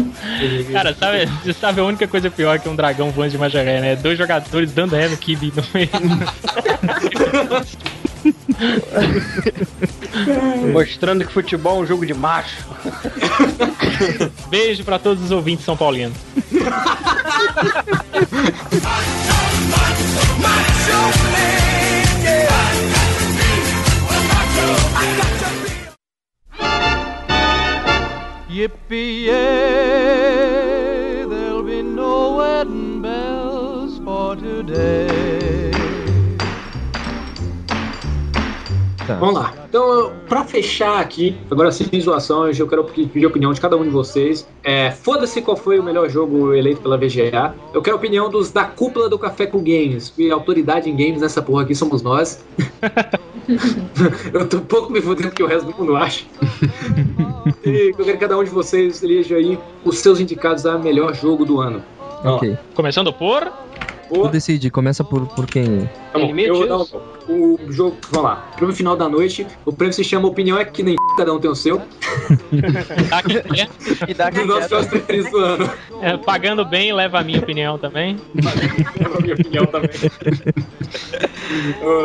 [0.72, 3.96] Cara, sabe, você sabe a única coisa pior que um dragão voando de Majaré, né?
[3.96, 5.90] Dois jogadores dando ré no Kibi no meio.
[10.72, 12.66] Mostrando que futebol é um jogo de macho.
[14.48, 16.16] Beijo pra todos os ouvintes são paulinos.
[28.50, 29.30] Yippee-yay,
[31.28, 35.09] there'll be no wedding bells for today.
[39.18, 39.54] Vamos lá.
[39.68, 43.82] Então, pra fechar aqui, agora sem zoações, eu quero pedir a opinião de cada um
[43.82, 44.46] de vocês.
[44.62, 47.54] É, Foda-se qual foi o melhor jogo eleito pela VGA.
[47.72, 50.12] Eu quero a opinião dos da cúpula do Café com Games.
[50.18, 52.44] E autoridade em games nessa porra aqui somos nós.
[54.32, 56.24] eu tô um pouco me fudendo que o resto do mundo acha.
[57.64, 61.14] e eu quero que cada um de vocês eleja aí os seus indicados a melhor
[61.14, 61.82] jogo do ano.
[62.24, 62.56] Ok.
[62.74, 63.50] Começando por.
[64.12, 65.88] Tu decide, começa por, por quem?
[66.12, 66.78] Tá bom, eu vou dar
[67.28, 67.96] o, o jogo.
[68.10, 68.36] Vamos lá.
[68.56, 69.46] Prêmio final da noite.
[69.64, 71.80] O prêmio se chama Opinião é que nem cada um tem o seu.
[74.08, 75.70] E dá Dos nossos jogos preferidos do ano.
[76.02, 78.16] É, pagando bem, leva a minha opinião também.
[78.98, 79.90] Leva a minha opinião também.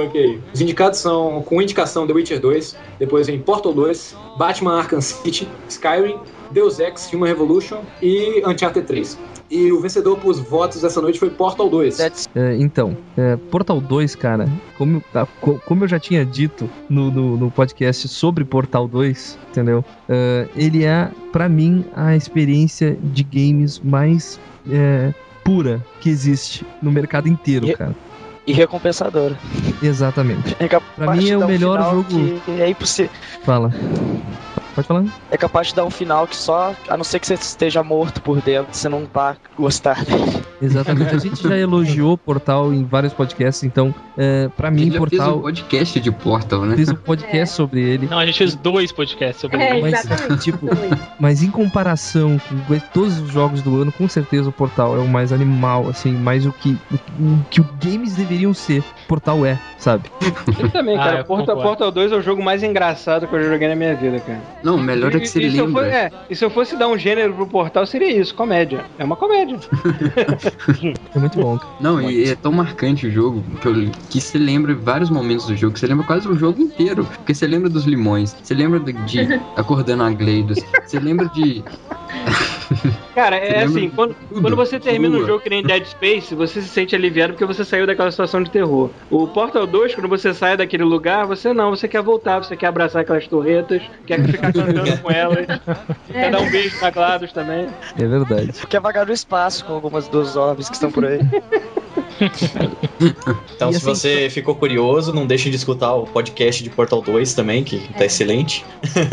[0.05, 0.41] ok.
[0.53, 5.47] Os indicados são com indicação The Witcher 2, depois vem Portal 2, Batman Arkham City,
[5.69, 6.17] Skyrim,
[6.51, 9.17] Deus Ex Human Revolution e Uncharted 3.
[9.49, 11.99] E o vencedor por votos dessa noite foi Portal 2.
[12.35, 15.03] É, então, é, Portal 2, cara, como,
[15.39, 19.85] co- como eu já tinha dito no, no, no podcast sobre Portal 2, entendeu?
[20.09, 24.39] É, ele é, pra mim, a experiência de games mais
[24.69, 27.95] é, pura que existe no mercado inteiro, E- cara.
[28.47, 29.35] E recompensadora.
[29.81, 30.55] Exatamente.
[30.59, 33.11] É Pra mim é o melhor jogo- que é impossível.
[33.43, 33.71] Fala.
[34.75, 35.05] Pode falar?
[35.31, 38.21] É capaz de dar um final que só, a não ser que você esteja morto
[38.21, 40.43] por dentro, você não vai gostar dele.
[40.61, 41.15] Exatamente.
[41.15, 45.09] A gente já elogiou Portal em vários podcasts, então, é, pra mim, Ele já fez
[45.21, 45.37] Portal.
[45.37, 46.75] um podcast de Portal, né?
[46.75, 48.07] Fiz um podcast sobre ele.
[48.07, 49.91] Não, a gente fez dois podcasts sobre É, ele.
[49.91, 50.67] Mas, tipo,
[51.19, 55.07] mas em comparação com todos os jogos do ano, com certeza o Portal é o
[55.07, 58.83] mais animal, assim, mais o que o, o que os games deveriam ser.
[59.07, 60.09] Portal é, sabe?
[60.59, 61.19] Eu também, Ah, cara.
[61.19, 61.61] eu Portal.
[61.61, 64.41] Portal 2 é o jogo mais engraçado que eu já joguei na minha vida, cara.
[64.65, 65.83] Não, o melhor é que você e, se lembra.
[65.83, 68.83] for- é, e se eu fosse dar um gênero pro Portal, seria isso, comédia.
[68.97, 69.59] É uma comédia.
[71.15, 71.59] É muito bom.
[71.79, 73.73] Não, e é tão marcante o jogo que, eu,
[74.09, 77.05] que você lembra vários momentos do jogo, que você lembra quase o jogo inteiro.
[77.05, 81.63] Porque você lembra dos limões, você lembra de, de acordando a Gleidos, você lembra de.
[83.15, 86.61] Cara, é assim, quando, tudo, quando você termina um jogo que nem Dead Space, você
[86.61, 88.89] se sente aliviado porque você saiu daquela situação de terror.
[89.09, 92.67] O Portal 2, quando você sai daquele lugar, você não, você quer voltar, você quer
[92.67, 95.45] abraçar aquelas torretas, quer ficar cantando com elas,
[96.11, 97.67] quer dar um beijo na GLaDOS também.
[97.97, 98.51] É verdade.
[98.67, 101.19] Quer vagar no espaço com algumas dos orbes que estão por aí.
[103.55, 107.01] Então, E se assim, você ficou curioso, não deixe de escutar o podcast de Portal
[107.01, 108.65] 2 também, que tá excelente.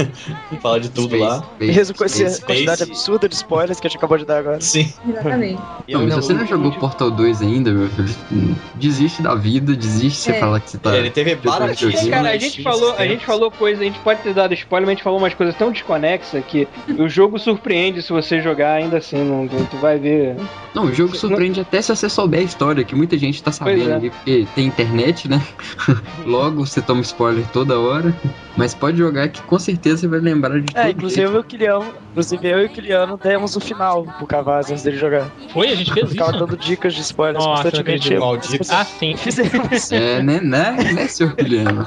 [0.63, 1.39] Fala de tudo Space, lá.
[1.43, 4.61] Space, Mesmo com essa quantidade absurda de spoilers que a gente acabou de dar agora.
[4.61, 4.93] Sim.
[5.09, 5.61] Exatamente.
[5.89, 10.25] Não, se você não jogou Portal 2 ainda, meu filho, desiste da vida, desiste de
[10.25, 10.41] você É.
[10.41, 10.97] falar que você tá.
[10.97, 12.11] Ele teve baratinho.
[12.11, 14.93] Cara, a gente falou, a gente falou coisa, a gente pode ter dado spoiler, mas
[14.93, 16.67] a gente falou umas coisas tão desconexas que
[16.99, 20.37] o jogo surpreende se você jogar ainda assim, não, tu vai ver.
[20.75, 23.91] Não, o jogo surpreende até se você souber a história, que muita gente tá sabendo
[23.91, 23.95] é.
[23.95, 25.43] ali, porque tem internet, né?
[26.25, 28.15] Logo você toma spoiler toda hora.
[28.57, 30.79] Mas pode jogar que com certeza você vai lembrar de tudo.
[30.79, 34.27] É, inclusive eu e o Kiliano, inclusive eu e o Kiliano demos o final pro
[34.27, 35.31] Cavaz antes dele jogar.
[35.53, 35.71] Foi?
[35.71, 36.15] A gente fez isso?
[36.15, 38.13] Ficava dando dicas de spoilers Nossa, constantemente.
[38.13, 38.65] Eu- Maldito.
[38.71, 39.17] Ah, sim.
[39.17, 39.91] Fizemos.
[39.93, 41.85] É, né, né, né, senhor Guilherme?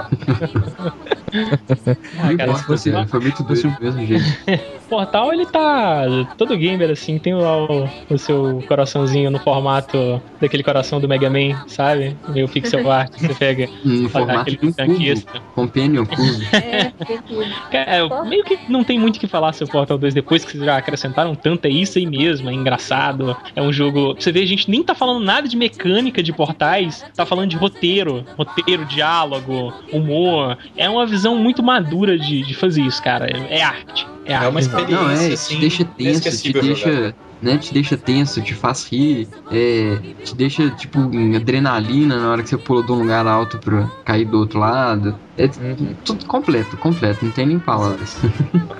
[2.17, 4.23] Ah, cara, importa, se foi muito doido do mesmo jeito.
[4.89, 6.03] Portal, ele tá.
[6.37, 11.27] Todo gamer, assim, tem lá o, o seu coraçãozinho no formato daquele coração do Mega
[11.29, 12.15] Man, sabe?
[12.29, 13.67] Meio pixel art, que você pega.
[13.85, 15.41] No formato aquele de um cubo, tanquista.
[15.53, 16.23] Companion Cubo.
[16.55, 16.91] É,
[17.27, 17.43] tudo.
[17.71, 20.63] É, meio que não tem muito o que falar sobre Portal 2 depois que vocês
[20.63, 21.65] já acrescentaram tanto.
[21.65, 23.35] É isso aí mesmo, é engraçado.
[23.55, 24.15] É um jogo.
[24.15, 27.57] Você vê, a gente nem tá falando nada de mecânica de portais, tá falando de
[27.57, 28.25] roteiro.
[28.37, 30.57] Roteiro, diálogo, humor.
[30.75, 33.25] É uma visão muito madura de, de fazer isso, cara.
[33.25, 34.07] É, é arte.
[34.25, 37.15] É, uma experiência, Não, é, assim, te deixa tenso, te deixa, jogar.
[37.41, 42.41] né, te deixa tenso, te faz rir, é, te deixa, tipo, em adrenalina na hora
[42.41, 45.15] que você pula de um lugar alto pra cair do outro lado.
[45.37, 45.47] É
[46.03, 48.17] tudo completo, completo, não tem nem palavras.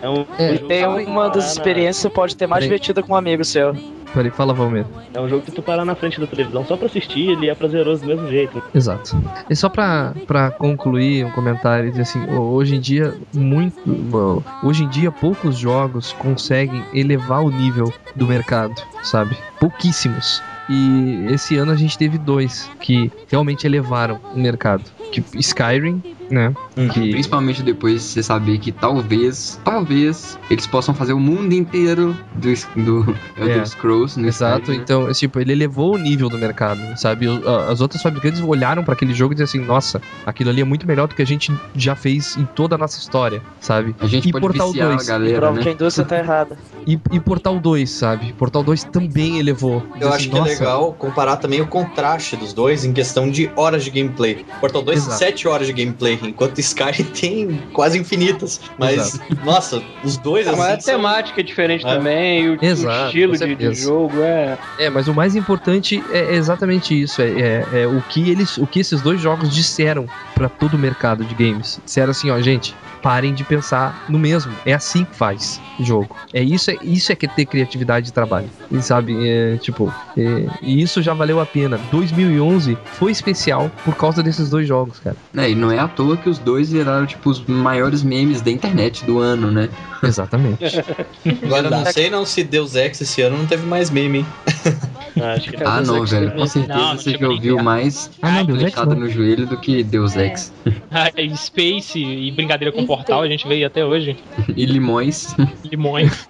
[0.01, 0.26] É um,
[0.70, 3.74] É, um uma das experiências que pode ter mais divertida com um amigo seu.
[4.14, 4.86] Peraí, fala, Valmir.
[5.14, 7.56] É um jogo que tu parar na frente da televisão só pra assistir, ele é
[7.56, 8.62] prazeroso do mesmo jeito.
[8.74, 9.18] Exato.
[9.49, 13.76] E só pra, pra concluir um comentário, dizer assim, ho- hoje em dia, muito.
[13.86, 19.36] bom, Hoje em dia, poucos jogos conseguem elevar o nível do mercado, sabe?
[19.60, 20.41] Pouquíssimos.
[20.70, 24.84] E esse ano a gente teve dois que realmente elevaram o mercado.
[25.12, 26.53] Que Skyrim, né?
[26.76, 32.15] Que Principalmente depois de você saber que talvez, talvez, eles possam fazer o mundo inteiro
[32.36, 32.53] do,
[32.84, 33.65] do Elder É.
[33.65, 34.84] Scrolls no Exato, Skyrim, né?
[34.84, 37.28] então, tipo, ele elevou o nível do mercado, sabe?
[37.69, 40.88] As outras fabricantes olharam pra aquele jogo e disseram assim: nossa, aquilo ali é muito
[40.88, 43.95] melhor do que a gente já fez em toda a nossa história, sabe?
[43.99, 45.01] A gente e pode Portal viciar 2.
[45.09, 45.63] a galera, Prova né?
[45.63, 46.57] que a indústria tá errada.
[46.88, 48.34] E, e Portal 2, sabe?
[48.34, 49.82] Portal 2 também elevou.
[49.99, 53.30] Eu Assim, acho que é nossa, legal comparar também o contraste dos dois em questão
[53.30, 54.45] de horas de gameplay.
[54.59, 55.17] Portal 2 Exato.
[55.17, 58.59] 7 horas de gameplay, enquanto Skyrim tem quase infinitas.
[58.78, 60.82] Mas, nossa, os dois Ah, mas a assim.
[60.82, 61.95] são- temática é diferente É.
[61.95, 64.57] também, o, o Exato, estilo com de, de jogo é.
[64.80, 67.22] É, mas o mais importante é exatamente isso.
[67.22, 70.80] É, é- é o que eles, o que esses dois jogos disseram pra todo o
[70.80, 71.80] mercado de games.
[71.86, 74.51] Disseram assim, ó, gente, parem de pensar no mesmo.
[74.66, 76.16] É assim que faz jogo.
[76.34, 78.49] É isso, é isso é que é ter criatividade de trabalho.
[78.72, 81.80] E sabe, é, tipo, é, e isso já valeu a pena.
[81.91, 85.16] 2011 foi especial por causa desses dois jogos, cara.
[85.38, 88.51] É, e não é à toa que os dois viraram, tipo, os maiores memes da
[88.51, 89.70] internet do ano, né?
[90.03, 90.64] Exatamente.
[91.43, 94.26] Agora, não sei não se Deus Ex esse ano não teve mais meme, hein?
[95.36, 96.32] Acho que Ah, não, velho.
[96.34, 99.01] Com certeza Não, não você já ouviu mais Ah, não, flechada não.
[99.03, 100.53] no joelho do que Deus Ex.
[100.91, 104.16] Ah, e Space e brincadeira com portal, a gente veio até hoje.
[104.56, 105.36] E limões.
[105.64, 106.28] Limões.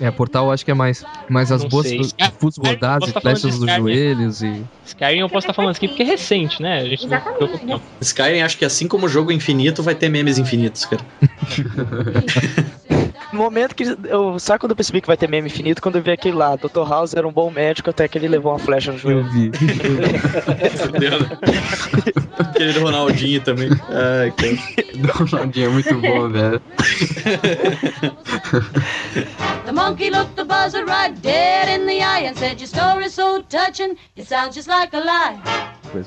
[0.00, 1.86] É, Portal eu acho que é mais, mais as Não boas
[2.40, 3.82] futs bordados e tá falando de flechas nos Skyrim.
[3.82, 4.62] joelhos e.
[4.86, 6.78] Skyrim eu posso estar falando aqui porque é recente, né?
[6.80, 7.82] A gente não Exatamente, tempo.
[8.00, 11.02] Skyrim, acho que assim como o jogo infinito, vai ter memes infinitos, cara.
[13.32, 14.38] No momento que eu.
[14.38, 15.80] Sabe quando eu percebi que vai ter meme infinito?
[15.80, 16.86] Quando eu vi aquele lá, Dr.
[16.86, 19.24] House era um bom médico até que ele levou uma flecha no joelho.
[19.30, 19.50] vi.
[20.76, 21.38] Fudeu, né?
[22.38, 23.70] Aquele do Ronaldinho também.
[23.88, 25.14] Ai, cara.
[25.14, 26.60] Ronaldinho é muito bom, velho.
[29.64, 33.42] The monkey looked the buzzard right dead in the eye and said, Your story's so
[33.48, 35.40] touching, it sounds just like a lie.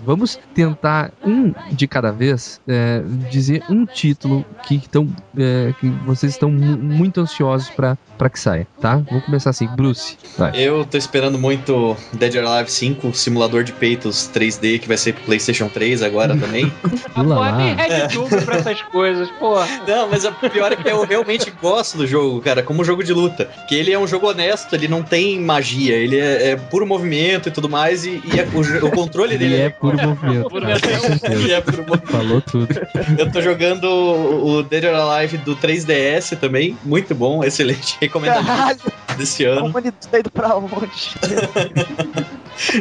[0.04, 6.32] Vamos tentar um de cada vez é, dizer um título que, tão, é, que vocês
[6.34, 8.96] estão mu- muito ansiosos pra pra que saia, tá?
[9.10, 10.18] Vamos começar assim, Bruce.
[10.38, 10.52] Vai.
[10.56, 15.14] Eu tô esperando muito Dead or Alive 5, simulador de peitos 3D, que vai ser
[15.16, 16.70] pro PlayStation 3 agora também.
[16.82, 17.58] Pô, tem lá.
[17.76, 19.68] RedTube pra essas coisas, porra.
[19.86, 23.12] Não, mas o pior é que eu realmente gosto do jogo, cara, como jogo de
[23.12, 23.50] luta.
[23.68, 27.50] Que ele é um jogo honesto, ele não tem magia, ele é, é puro movimento
[27.50, 30.50] e tudo mais, e, e é- o, o controle dele Ele é é puro movimento.
[30.56, 31.34] Cara.
[31.36, 32.08] Ele é puro movimento.
[32.12, 32.68] Falou tudo.
[33.18, 38.82] Eu tô jogando o o Dead or Alive do 3DS também, muito bom, excelente, recomendado
[39.18, 39.66] Desse a ano.
[39.68, 40.76] humanidade tá indo pra onde?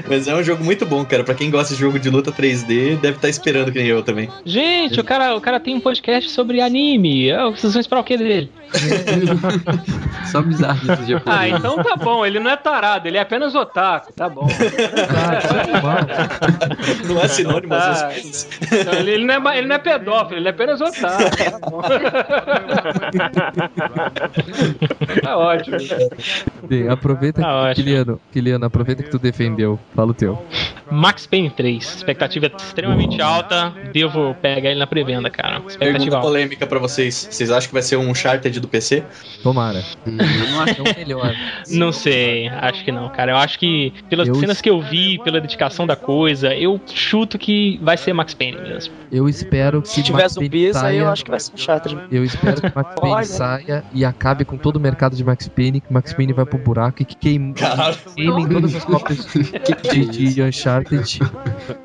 [0.08, 1.24] Mas é um jogo muito bom, cara.
[1.24, 4.28] Pra quem gosta de jogo de luta 3D, deve estar esperando que nem eu também.
[4.44, 7.32] Gente, o cara, o cara tem um podcast sobre anime.
[7.32, 8.52] Ah, Vocês vão esperar o que dele?
[10.30, 11.54] Só bizarro Ah, japonês.
[11.58, 14.46] então tá bom, ele não é tarado, ele é apenas otaku, tá bom.
[15.10, 15.34] Ah.
[17.06, 18.48] Não é sinônimo às Ah, vezes.
[18.72, 21.24] Então, ele, não é, ele não é pedófilo, ele é apenas otaku.
[21.36, 21.82] Tá, bom.
[25.22, 25.76] tá ótimo.
[26.68, 27.74] Bem, aproveita que, ótimo.
[27.84, 29.78] Kiliano, Kiliano, aproveita que tu defendeu.
[29.94, 30.42] Fala o teu.
[30.90, 31.82] Max Payne 3.
[31.96, 33.72] Expectativa extremamente alta.
[33.92, 35.56] Devo pegar ele na pré-venda, cara.
[35.58, 36.26] Expectativa Pergunta alta.
[36.28, 37.28] polêmica pra vocês.
[37.30, 39.02] Vocês acham que vai ser um Uncharted do PC?
[39.42, 39.82] Tomara.
[40.06, 41.34] Hum, Eu não acho É o melhor.
[41.70, 43.32] Não sei, acho que não, cara.
[43.32, 47.38] Eu acho que pelas Eu- cenas que eu vi, pela dedicação da coisa, eu chuto
[47.38, 48.92] que vai ser Max Payne mesmo.
[49.10, 51.50] Eu espero que Se tiver Max Payne zumbis, aí eu saia- acho que vai ser
[51.50, 51.98] um Uncharted.
[52.10, 55.80] Eu espero que Max Payne saia e acabe com todo o mercado de Max Payne,
[55.80, 57.16] que Max Payne vai pro buraco e que
[57.54, 57.96] Caralho.
[58.14, 59.26] queimem todas as cópias
[59.92, 61.18] de, de Uncharted.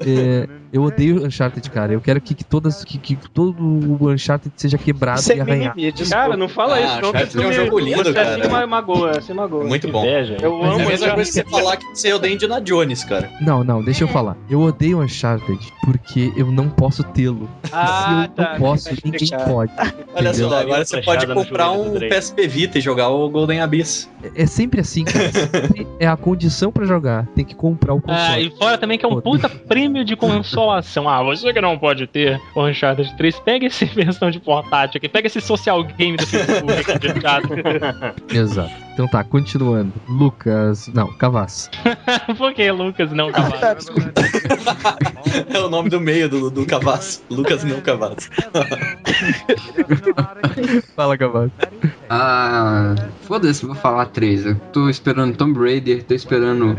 [0.01, 1.93] É, eu odeio Uncharted, cara.
[1.93, 5.79] Eu quero que, que todas que, que todo o Uncharted seja quebrado Sem e arranhado.
[6.09, 7.09] Cara, não fala Ah, isso, não.
[7.09, 8.43] Uncharted que é um você jogo lindo, você cara.
[8.43, 9.63] Se ma- magoa, se magoa.
[9.65, 10.03] Muito bom.
[10.05, 10.37] Inveja.
[10.41, 13.29] Eu É a amo mesma coisa que você falar que você odeia Indiana Jones, cara.
[13.41, 14.35] Não, não, deixa eu falar.
[14.49, 17.49] Eu odeio Uncharted porque eu não posso tê-lo.
[17.71, 18.51] Ah, Se eu tá.
[18.53, 19.51] não posso, ninguém explicado.
[19.51, 19.71] pode.
[20.13, 20.49] Olha Entendeu?
[20.49, 21.99] só, agora você pode comprar um.
[21.99, 24.09] PSP Vita e jogar o Golden Abyss.
[24.35, 25.29] É sempre assim, cara.
[25.49, 27.25] Sempre é a condição pra jogar.
[27.35, 28.19] Tem que comprar o console.
[28.21, 31.07] Ah, e fora também que é um puta prêmio de console consolação.
[31.07, 35.07] Ah, você que não pode ter o Uncharted 3, pega esse versão de portátil aqui,
[35.07, 37.47] pega esse social game do Facebook aqui de chato.
[38.33, 38.88] Exato.
[38.99, 39.93] Então tá, continuando.
[40.09, 40.89] Lucas.
[40.89, 41.71] Não, Cavaz.
[42.37, 43.55] Por que Lucas não cavalo?
[45.47, 47.23] É o nome do meio do, do Cavaço.
[47.29, 48.29] Lucas não Cavaço.
[50.97, 51.49] Fala, Cavaz.
[52.09, 54.45] Ah, foda-se, vou falar três.
[54.45, 56.77] Eu tô esperando Tomb Raider, tô esperando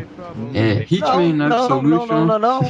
[0.52, 2.06] é, Hitman não, Absolution.
[2.06, 2.60] não, não, não, não.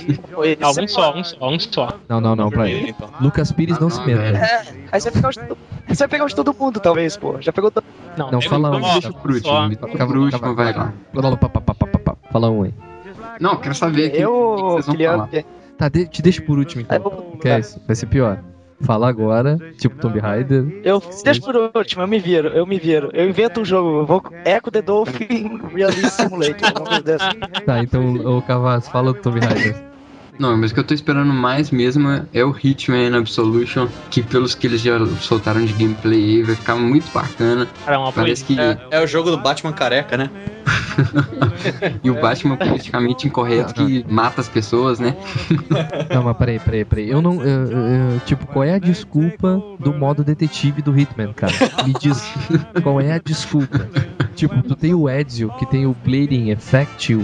[0.60, 1.88] Ah, um só, um só, um só.
[2.08, 2.94] Não, não, não, pra ele.
[3.20, 4.38] Lucas Pires não se meta.
[4.38, 5.36] É, aí você os,
[5.94, 7.40] você vai pegar de todo mundo, talvez, pô.
[7.40, 7.84] Já pegou todo
[8.16, 8.80] Não, Não, fala um.
[8.80, 9.76] Deixa pro último,
[10.06, 10.92] pro último, vai lá.
[12.30, 12.74] Fala um aí.
[13.40, 15.28] Não, quero saber aqui que Eu, falar.
[15.78, 17.00] Tá, de- te deixa por último então.
[17.00, 17.80] vou- Que é isso?
[17.86, 18.38] Vai ser pior.
[18.82, 20.80] Fala agora, tipo Tomb Raider.
[20.84, 23.10] Eu deixa por último, eu me viro, eu me viro.
[23.12, 27.34] Eu invento um jogo, eu vou Echo the Dolphin Realist Simulator, alguma coisa dessa.
[27.66, 29.89] Tá, então, ô Cavaz, fala do Tomb Raider.
[30.40, 34.54] Não, mas o que eu tô esperando mais mesmo é o Hitman Absolution, que pelos
[34.54, 37.68] que eles já soltaram de gameplay aí, vai ficar muito bacana.
[37.84, 38.58] Cara, é uma Parece que.
[38.58, 40.30] É, é o jogo do Batman careca, né?
[42.02, 45.14] E o Batman politicamente incorreto que mata as pessoas, né?
[46.12, 47.10] Não, mas peraí, peraí, peraí.
[47.10, 47.42] Eu não.
[47.42, 51.52] eu- eu- tipo, qual é a desculpa do modo detetive do Hitman, cara?
[51.86, 52.22] Me diz.
[52.82, 53.86] qual é a desculpa?
[54.34, 57.20] Tipo, tu tem o Ezio, que tem o Blading Effect, o,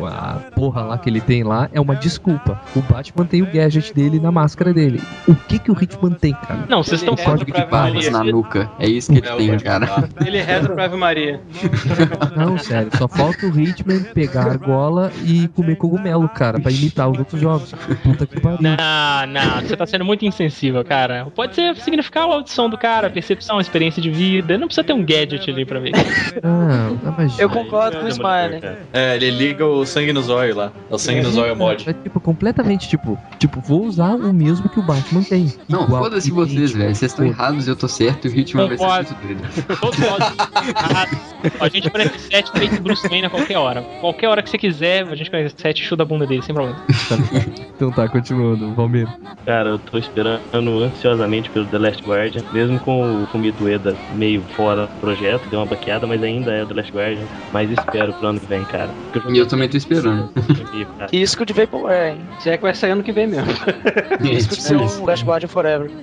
[0.00, 2.45] o- a porra lá que ele tem lá, é uma desculpa.
[2.74, 5.00] O Batman tem o gadget dele na máscara dele.
[5.26, 6.64] O que que o Hitman tem, cara?
[6.68, 8.70] Não, vocês estão O código de barras na nuca.
[8.78, 10.08] É isso que ele É tem, cara.
[10.24, 11.40] Ele reza pra Ave Maria.
[12.36, 17.10] Não, sério, só falta o Hitman pegar a argola e comer cogumelo, cara, pra imitar
[17.10, 17.72] os outros jogos.
[18.02, 18.58] Puta que pariu.
[18.60, 21.26] Não, não, você tá sendo muito insensível, cara.
[21.34, 24.58] Pode ser significar a audição do cara, a percepção, a experiência de vida.
[24.58, 25.92] Não precisa ter um gadget ali pra ver.
[26.42, 28.60] Ah, mas Eu concordo com o Smiley.
[28.92, 30.72] É, ele liga o sangue no zóio lá.
[30.90, 31.88] É o sangue no zóio mod.
[31.88, 35.52] É tipo, completamente, tipo, tipo, vou usar o mesmo que o Batman tem.
[35.68, 36.92] Não, foda-se vocês, velho.
[36.92, 39.78] Vocês estão errados, eu tô certo e o Hitman vai ser muito doido.
[39.80, 40.34] Todos nós.
[41.60, 43.82] A gente conhece 7 feito Bruce Wayne a qualquer hora.
[44.00, 46.80] Qualquer hora que você quiser, a gente conhece 7 chuta a bunda dele, sem problema.
[47.76, 49.06] Então tá, continuando, Valmir.
[49.44, 50.40] Cara, eu tô esperando
[50.82, 55.60] ansiosamente pelo The Last Guardian, mesmo com o Fumito Ueda meio fora do projeto, deu
[55.60, 57.26] uma baqueada, mas ainda é o The Last Guardian.
[57.52, 58.90] Mas espero pro ano que vem, cara.
[59.14, 60.30] O E eu também tô esperando.
[60.36, 61.10] é cara.
[61.12, 62.26] Risco de Vaporware, hein?
[62.40, 63.46] Se é que vai sair ano que vem mesmo.
[64.20, 65.90] Risco de ser um Last Guardian Forever.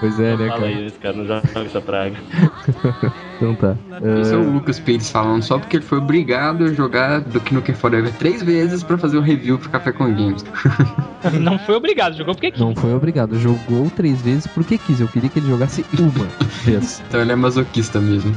[0.00, 0.70] Pois é, né, Fala cara?
[0.72, 2.16] isso, cara, não joga essa praga.
[3.36, 3.76] Então tá.
[4.00, 7.74] É Ah, o Lucas Pires falando só porque ele foi obrigado a jogar do Nukem
[7.74, 10.44] Forever três vezes pra fazer o review pro Café com Games.
[11.40, 12.60] Não foi obrigado, jogou porque quis.
[12.60, 15.00] não foi obrigado, jogou três vezes porque quis.
[15.00, 16.26] Eu queria que ele jogasse uma
[16.64, 17.02] vez.
[17.08, 18.32] Então ele é masoquista mesmo.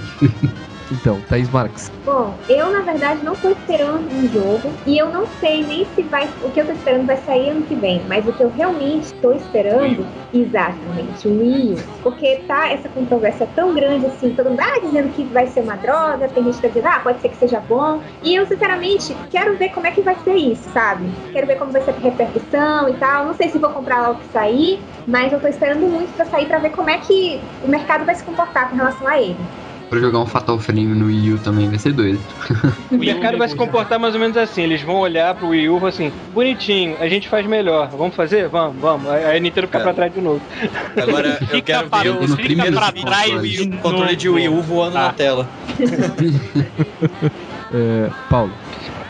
[0.91, 1.91] Então, Thaís Marques.
[2.05, 6.03] Bom, eu na verdade não tô esperando um jogo e eu não sei nem se
[6.03, 6.29] vai.
[6.41, 9.05] O que eu tô esperando vai sair ano que vem, mas o que eu realmente
[9.05, 11.75] estou esperando, exatamente, o Wii.
[12.01, 15.75] Porque tá essa controvérsia tão grande assim, todo mundo ah, dizendo que vai ser uma
[15.75, 18.01] droga, tem gente que tá dizendo, ah, pode ser que seja bom.
[18.23, 21.11] E eu, sinceramente, quero ver como é que vai ser isso, sabe?
[21.33, 23.25] Quero ver como vai ser a repercussão e tal.
[23.25, 26.45] Não sei se vou comprar logo que sair, mas eu tô esperando muito pra sair
[26.45, 29.49] pra ver como é que o mercado vai se comportar com relação a ele.
[29.89, 32.19] Pra jogar um Fatal Frame no Wii U também vai ser doido.
[32.91, 34.63] O mercado vai se comportar mais ou menos assim.
[34.63, 37.89] Eles vão olhar pro Wii U e assim: bonitinho, a gente faz melhor.
[37.89, 38.47] Vamos fazer?
[38.49, 39.09] Vamos, vamos.
[39.09, 39.83] Aí a Nintendo fica É.
[39.83, 40.41] pra trás de novo.
[41.01, 44.61] Agora eu Fica quero para- ver os fica pra trás e controle de Wii U
[44.61, 45.01] voando Tá.
[45.07, 45.47] na tela.
[47.73, 48.51] É, Paulo.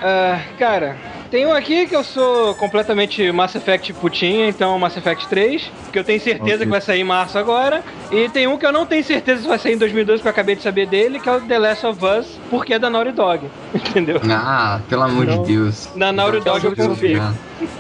[0.02, 0.96] Ah, cara,
[1.30, 6.00] tem um aqui que eu sou completamente Mass Effect putinha, então Mass Effect 3, que
[6.00, 6.66] eu tenho certeza Ok.
[6.66, 7.84] que vai sair em março agora.
[8.12, 10.32] E tem um que eu não tenho certeza se vai sair em 2012, que eu
[10.32, 13.12] acabei de saber dele, que é o The Last of Us, porque é da Naughty
[13.12, 13.46] Dog.
[13.74, 14.22] Entendeu?
[14.30, 15.44] Ah, pelo amor Não.
[15.44, 15.90] de Deus.
[15.96, 17.22] Na Naughty Dog eu confio.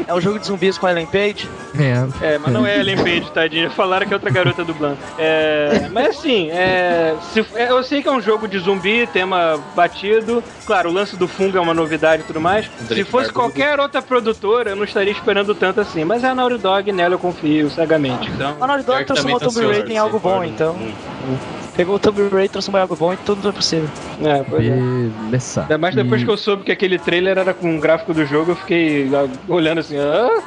[0.07, 1.47] É um jogo de zumbis com a Ellen Page.
[1.79, 3.69] É, É, mas não é Ellen Page, tadinha.
[3.69, 4.97] Falaram que é outra garota dublando.
[5.19, 9.59] É, mas assim, é, se- é, eu sei que é um jogo de zumbi, tema
[9.75, 10.43] batido.
[10.65, 12.69] Claro, o lance do fungo é uma novidade e tudo mais.
[12.87, 13.31] Se fosse.
[13.37, 16.03] Qualquer outra produtora, eu não estaria esperando tanto assim.
[16.03, 18.29] Mas é a Naughty Dog, nela eu confio cegamente.
[18.29, 20.73] Então, A Naughty Dog transformou o Tomb Raider em algo bom, então.
[20.75, 21.66] Hum.
[21.77, 23.87] Pegou o Tomb Raider, transformou em algo bom e tudo é possível.
[24.23, 24.71] é, pois é.
[24.71, 25.61] beleza.
[25.61, 28.25] Ainda mais depois E- que eu soube que aquele trailer era com o gráfico do
[28.25, 29.07] jogo, eu fiquei
[29.47, 30.41] olhando assim, ah?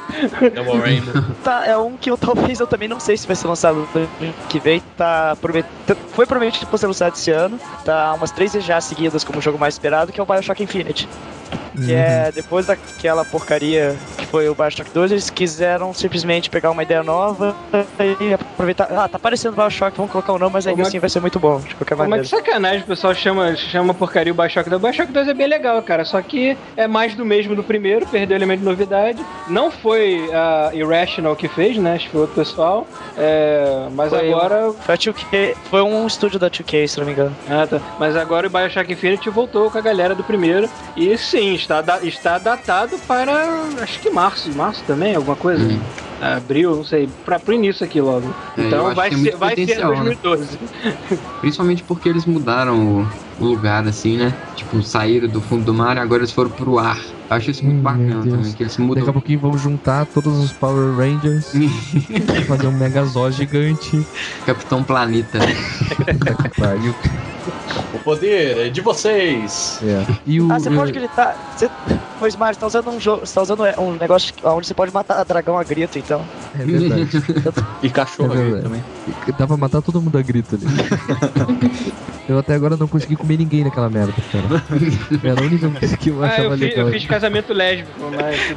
[0.53, 1.23] Double Rainbow.
[1.43, 3.87] Tá, é um que eu talvez eu também não sei se vai ser lançado
[4.49, 4.81] que vem.
[4.97, 5.65] Tá promet...
[6.13, 7.57] Foi prometido pra ser lançado esse ano.
[7.85, 10.61] Tá umas três vezes já seguidas como o jogo mais esperado, que é o Bioshock
[10.61, 11.07] Infinite.
[11.75, 16.81] Que é depois daquela porcaria que foi o Bioshock 2, eles quiseram simplesmente pegar uma
[16.81, 17.53] ideia nova
[18.21, 18.87] e aproveitar.
[18.89, 21.37] Ah, tá parecendo Bioshock, vamos colocar o nome, mas ainda Como assim vai ser muito
[21.37, 22.23] bom, de qualquer maneira.
[22.23, 24.81] que sacanagem o pessoal chama, chama porcaria o Bioshock 2.
[24.81, 26.05] O Bioshock 2 é bem legal, cara.
[26.05, 29.23] Só que é mais do mesmo do primeiro, perdeu elemento de novidade.
[29.49, 31.95] Não foi a Irrational que fez, né?
[31.95, 32.87] Acho que foi outro pessoal.
[33.17, 34.71] É, mas Foi agora.
[34.71, 37.35] Foi, a 2K, foi um estúdio da 2K, se não me engano.
[37.49, 37.81] Ah, tá.
[37.99, 40.69] Mas agora o Bioshock Infinite voltou com a galera do primeiro.
[40.95, 43.31] E sim, está, está datado para.
[43.81, 44.51] Acho que março.
[44.55, 45.67] Março também, alguma coisa?
[46.21, 47.09] Abril, não sei.
[47.25, 48.33] Pra, pro início aqui logo.
[48.57, 50.15] É, Então vai tem ser, muito vai ser potencial, né?
[50.21, 50.59] 2012.
[51.41, 53.01] Principalmente porque eles mudaram
[53.39, 54.33] o, o lugar, assim, né?
[54.55, 56.99] Tipo, saíram do fundo do mar e agora eles foram pro ar.
[57.29, 59.13] Eu acho isso muito Hum, bacana também, que eles Daqui a mudam.
[59.13, 61.51] pouquinho vão juntar todos os Power Rangers
[62.47, 64.05] fazer um Megazord gigante.
[64.45, 65.39] Capitão Planeta.
[65.39, 66.93] Puta que pariu.
[67.93, 69.79] O poder é de vocês.
[69.81, 70.05] É.
[70.25, 71.35] E o, Ah, você pode gritar.
[71.55, 71.69] Você...
[72.19, 73.25] Pois, Mário, você tá usando um jogo.
[73.25, 76.10] Você tá usando um negócio onde você pode matar dragão a grito, então.
[76.59, 77.07] É verdade.
[77.83, 78.83] E cachorro É também.
[79.37, 80.65] Dá pra matar todo mundo a grito ali.
[82.29, 84.63] eu até agora não consegui comer ninguém naquela merda, cara.
[85.23, 86.87] Era a única coisa que eu Ah, achava eu, fi- legal.
[86.87, 88.55] eu fiz casamento lésbico, mas.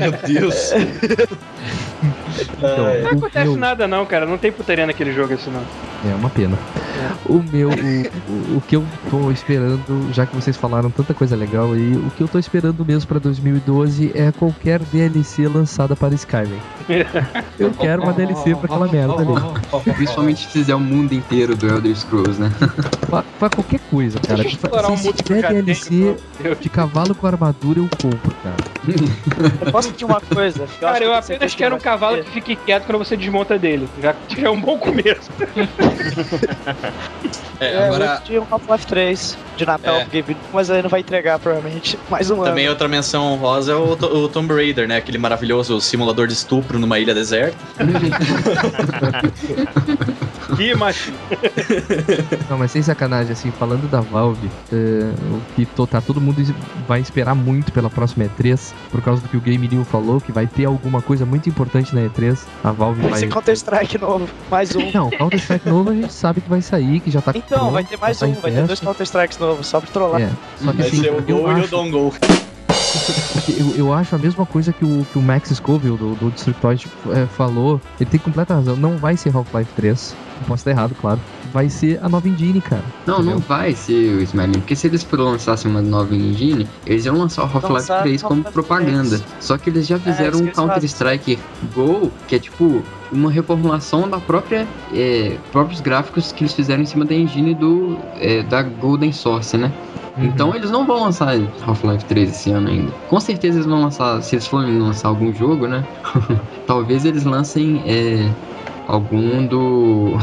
[0.00, 0.70] Meu Deus.
[2.40, 4.26] Então, Não acontece meu- nada não, cara.
[4.26, 5.62] Não tem putaria naquele jogo assim não.
[6.10, 6.56] É uma pena.
[7.26, 11.72] O meu, o, o, que eu tô esperando, já que vocês falaram tanta coisa legal
[11.72, 16.58] aí, o que eu tô esperando mesmo pra 2012 é qualquer DLC lançada para Skyrim.
[17.58, 19.92] Eu quero uma DLC pra aquela merda ali.
[19.94, 22.50] Principalmente se fizer o mundo inteiro do Elder Scrolls, né?
[23.08, 24.42] Pra, pra qualquer coisa, cara.
[24.42, 26.16] Deixa eu Se, um eu tiver tenho, DLC
[26.60, 28.56] de cavalo com armadura, eu compro, cara.
[29.66, 30.66] Eu posso pedir uma coisa?
[30.66, 33.88] que Cara, eu apenas quero um cavalo que fique quieto quando você desmonta dele.
[34.02, 35.30] Já, já é um bom começo.
[37.60, 38.04] É, É, agora.
[38.04, 40.04] eu pedi um Half-Life 3 de Natal É.
[40.04, 41.98] Game mas aí não vai entregar, provavelmente.
[42.08, 42.72] Mais um Também ano.
[42.72, 44.96] outra menção honrosa é o, To- o Tomb Raider, né?
[44.98, 47.56] Aquele maravilhoso simulador de estupro numa ilha deserta.
[50.56, 51.12] Que macho.
[52.48, 56.42] Não, mas sem sacanagem, assim, falando da Valve, é, o que to- tá, todo mundo
[56.86, 60.32] vai esperar muito pela próxima E3, por causa do que o Game New falou, que
[60.32, 62.38] vai ter alguma coisa muito importante na E3.
[62.64, 63.12] A Valve vai.
[63.12, 64.90] Esse Counter-Strike novo, mais um.
[64.92, 67.84] Não, Counter-Strike novo a gente sabe que vai sair, que já tá Então, pronto, vai
[67.84, 68.80] ter mais tá um, vai ter dois.
[68.80, 70.20] Counter-Strikes novos, só pra trollar.
[70.22, 70.28] É,
[70.58, 72.12] só que Vai assim, ser o eu Gol e o Dongle.
[73.48, 76.86] Eu, eu acho a mesma coisa que o, que o Max Scoville do, do Destructoid
[77.10, 77.80] é, falou.
[78.00, 78.76] Ele tem completa razão.
[78.76, 80.16] Não vai ser Half-Life 3.
[80.40, 81.20] Eu posso estar errado, claro.
[81.52, 82.84] Vai ser a nova engine, cara.
[83.06, 87.06] Não, não vai ser o Smiling, porque se eles for lançassem uma nova engine, eles
[87.06, 89.18] iam lançar o Half-Life Lançar 3 como propaganda.
[89.18, 89.24] 3.
[89.40, 90.52] Só que eles já isso fizeram que um.
[90.52, 91.38] Counter-Strike
[91.74, 96.86] Go, que é tipo uma reformulação da própria é, próprios gráficos que eles fizeram em
[96.86, 99.72] cima da engine do é, da Golden Source, né?
[100.18, 100.24] Uhum.
[100.26, 101.34] Então eles não vão lançar
[101.66, 102.92] Half-Life 3 esse ano ainda.
[103.08, 105.84] Com certeza eles vão lançar, se eles forem lançar algum jogo, né?
[106.66, 108.28] Talvez eles lancem é,
[108.86, 110.16] algum do.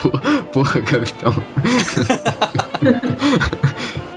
[0.52, 1.34] Porra, capitão.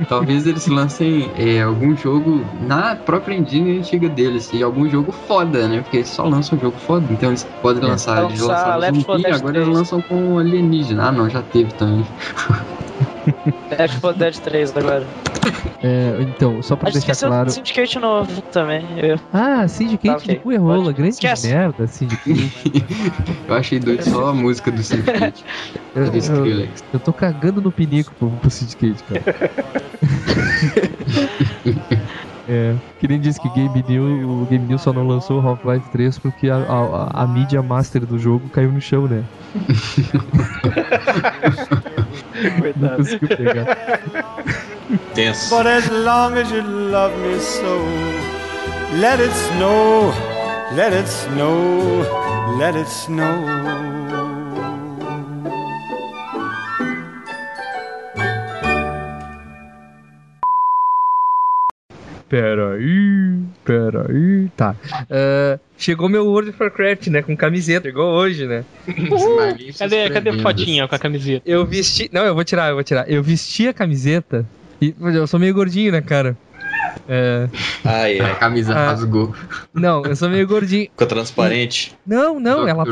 [0.07, 4.49] Talvez eles lancem é, algum jogo na própria engine antiga deles.
[4.53, 5.81] E algum jogo foda, né?
[5.81, 7.05] Porque eles só lançam jogo foda.
[7.11, 7.87] Então eles podem É.
[7.87, 8.23] lançar.
[8.25, 9.67] Eles Lançar lançaram Left 4 zumbi, agora 3.
[9.67, 11.07] eles lançam com alienígena.
[11.07, 12.05] Ah, não, já teve também.
[13.77, 15.05] Left 4 Dead 3 agora.
[15.81, 17.49] É, então, só pra deixar esqueceu claro.
[17.49, 18.85] Syndicate novo também.
[18.97, 19.19] Eu...
[19.31, 20.35] Ah, Syndicate Tá, ok.
[20.35, 21.47] de cu e rola, Pode- grande Esquece.
[21.47, 22.51] merda, Syndicate.
[23.47, 25.43] Eu achei doido só a música do Syndicate.
[25.95, 29.23] Eu, eu, eu tô cagando no pinico pro, pro Syndicate, cara.
[32.47, 35.89] É, que nem disse que Game New, o Game New só não lançou o Half-Life
[35.91, 39.23] 3 porque a, a, a mídia master do jogo caiu no chão, né?
[42.75, 43.77] Não conseguiu pegar.
[45.13, 45.55] Tenso.
[45.55, 47.79] But as long as you love me so,
[48.99, 50.11] let it snow,
[50.75, 52.03] let it snow,
[52.57, 53.92] let it snow.
[62.33, 64.49] Peraí, peraí.
[64.57, 64.75] Tá.
[65.07, 67.21] Ah, chegou meu World of Warcraft, né?
[67.21, 67.87] Com camiseta.
[67.87, 68.65] Chegou hoje, né?
[69.77, 71.43] Cadê, cadê a fotinha com a camiseta?
[71.47, 72.09] Eu vesti.
[72.11, 73.07] Não, eu vou tirar, eu vou tirar.
[73.07, 74.47] Eu vesti a camiseta.
[74.81, 76.35] E eu sou meio gordinho, né, cara?
[77.07, 77.47] É.
[77.85, 78.39] Ai, A ai.
[78.39, 78.87] camisa Ah.
[78.91, 79.35] rasgou.
[79.71, 80.85] Não, eu sou meio gordinho.
[80.85, 81.93] Ficou transparente.
[82.05, 82.91] Não, não, ela tá.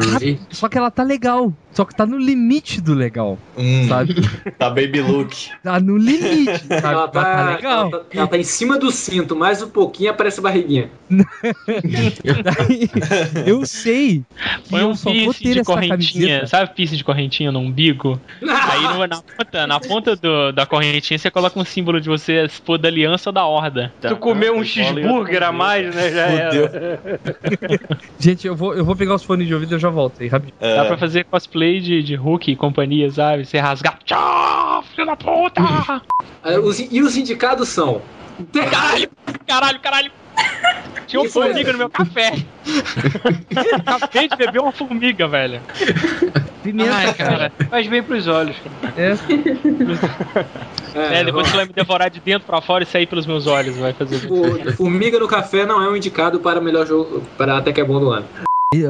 [0.51, 1.51] Só que ela tá legal.
[1.73, 4.15] Só que tá no limite do legal, Hum, sabe?
[4.59, 5.49] tá Baby Luke.
[5.63, 6.85] Tá no limite, sabe?
[6.93, 7.81] Ela tá tá, legal.
[7.81, 10.89] ela, tá, ela tá em cima do cinto, mais um pouquinho aparece a barriguinha.
[11.09, 12.89] Daí,
[13.47, 14.21] eu sei
[14.67, 15.97] que eu um só vou piercing ter de correntinha,
[16.27, 16.47] camiseta.
[16.47, 18.19] sabe piercing de correntinha no umbigo?
[18.41, 22.47] Aí no- na ponta, na ponta do- da correntinha você coloca um símbolo de você
[22.49, 23.93] se for da aliança ou da horda.
[24.01, 26.11] Tu comeu um cheeseburger a mais, né?
[26.11, 27.19] Já era.
[28.19, 30.27] Gente, eu vou, eu vou pegar os fones de ouvido e eu já volto aí,
[30.27, 30.55] rapidinho.
[30.59, 30.75] É.
[30.75, 33.45] Dá pra fazer cosplay de, de Hulk e companhia, sabe?
[33.45, 33.97] Você rasgar.
[34.05, 35.61] Tchau, filho da puta!
[35.61, 36.01] Ah,
[36.63, 38.01] os- e os indicados são.
[38.53, 39.09] Caralho,
[39.47, 40.11] caralho, caralho!
[41.07, 42.33] Tinha uma formiga no meu café.
[43.85, 45.61] Acabei de beber uma formiga, velho.
[46.63, 47.51] Pimenta, Ai, cara.
[47.69, 48.55] Faz bem pros olhos.
[48.57, 48.93] cara.
[48.97, 49.11] É,
[51.19, 53.75] É, depois que ela me devorar de dentro pra fora e sair pelos meus olhos,
[53.77, 54.29] vai fazer.
[54.31, 57.81] O Formiga no Café não é um indicado para o melhor jogo, para até que
[57.81, 58.25] é bom do ano.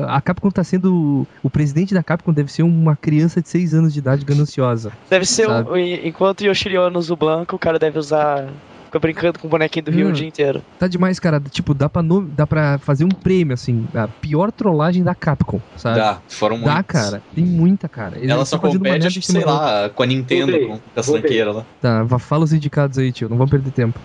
[0.08, 1.26] A Capcom tá sendo.
[1.42, 4.92] O presidente da Capcom deve ser uma criança de 6 anos de idade gananciosa.
[5.10, 8.48] Deve ser um, enquanto Yoshiriono usa o Blanco, o cara deve usar.
[8.86, 10.10] Fica brincando com o bonequinho do Rio Hum.
[10.10, 10.62] o dia inteiro.
[10.78, 11.40] Tá demais, cara.
[11.40, 13.88] Tipo, dá pra, no- dá pra fazer um prêmio, assim.
[13.96, 15.96] A pior trollagem da Capcom, sabe?
[15.98, 16.92] Dá, foram Dá, muitos.
[16.92, 17.24] cara.
[17.34, 18.18] Tem muita, cara.
[18.20, 19.52] Eles Ela só compete, acho que, sei outra.
[19.52, 21.66] lá, com a Nintendo, Voltei, com a franqueira lá.
[21.82, 23.28] Tá, vá- fala os indicados aí, tio.
[23.30, 24.00] Não vamos perder tempo.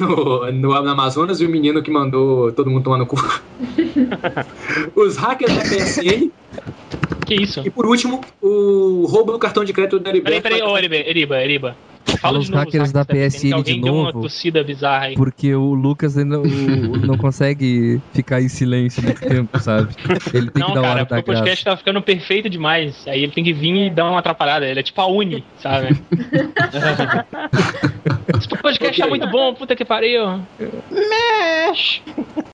[0.00, 3.16] No, no Amazonas e o menino que mandou todo mundo tomar no cu.
[4.94, 6.30] Os hackers da PSN.
[7.26, 7.62] Que isso?
[7.66, 10.42] E por último, o roubo do cartão de crédito da Peraí, Heriberto.
[10.42, 11.76] peraí, ô Eriba, Eriba, Eriba.
[12.20, 14.22] Fala os hackers da PSN Alguém de novo.
[14.22, 15.14] tossida bizarra aí.
[15.14, 19.94] Porque o Lucas não, o- não consegue ficar em silêncio muito tempo, sabe?
[20.32, 21.64] Ele tem Não, que dar cara, hora da o podcast graça.
[21.64, 23.06] tá ficando perfeito demais.
[23.06, 24.66] Aí ele tem que vir e dar uma atrapalhada.
[24.66, 25.88] Ele é tipo a Uni, sabe?
[28.38, 30.40] Esse podcast tá muito bom, puta que pariu.
[30.90, 32.02] Mexe!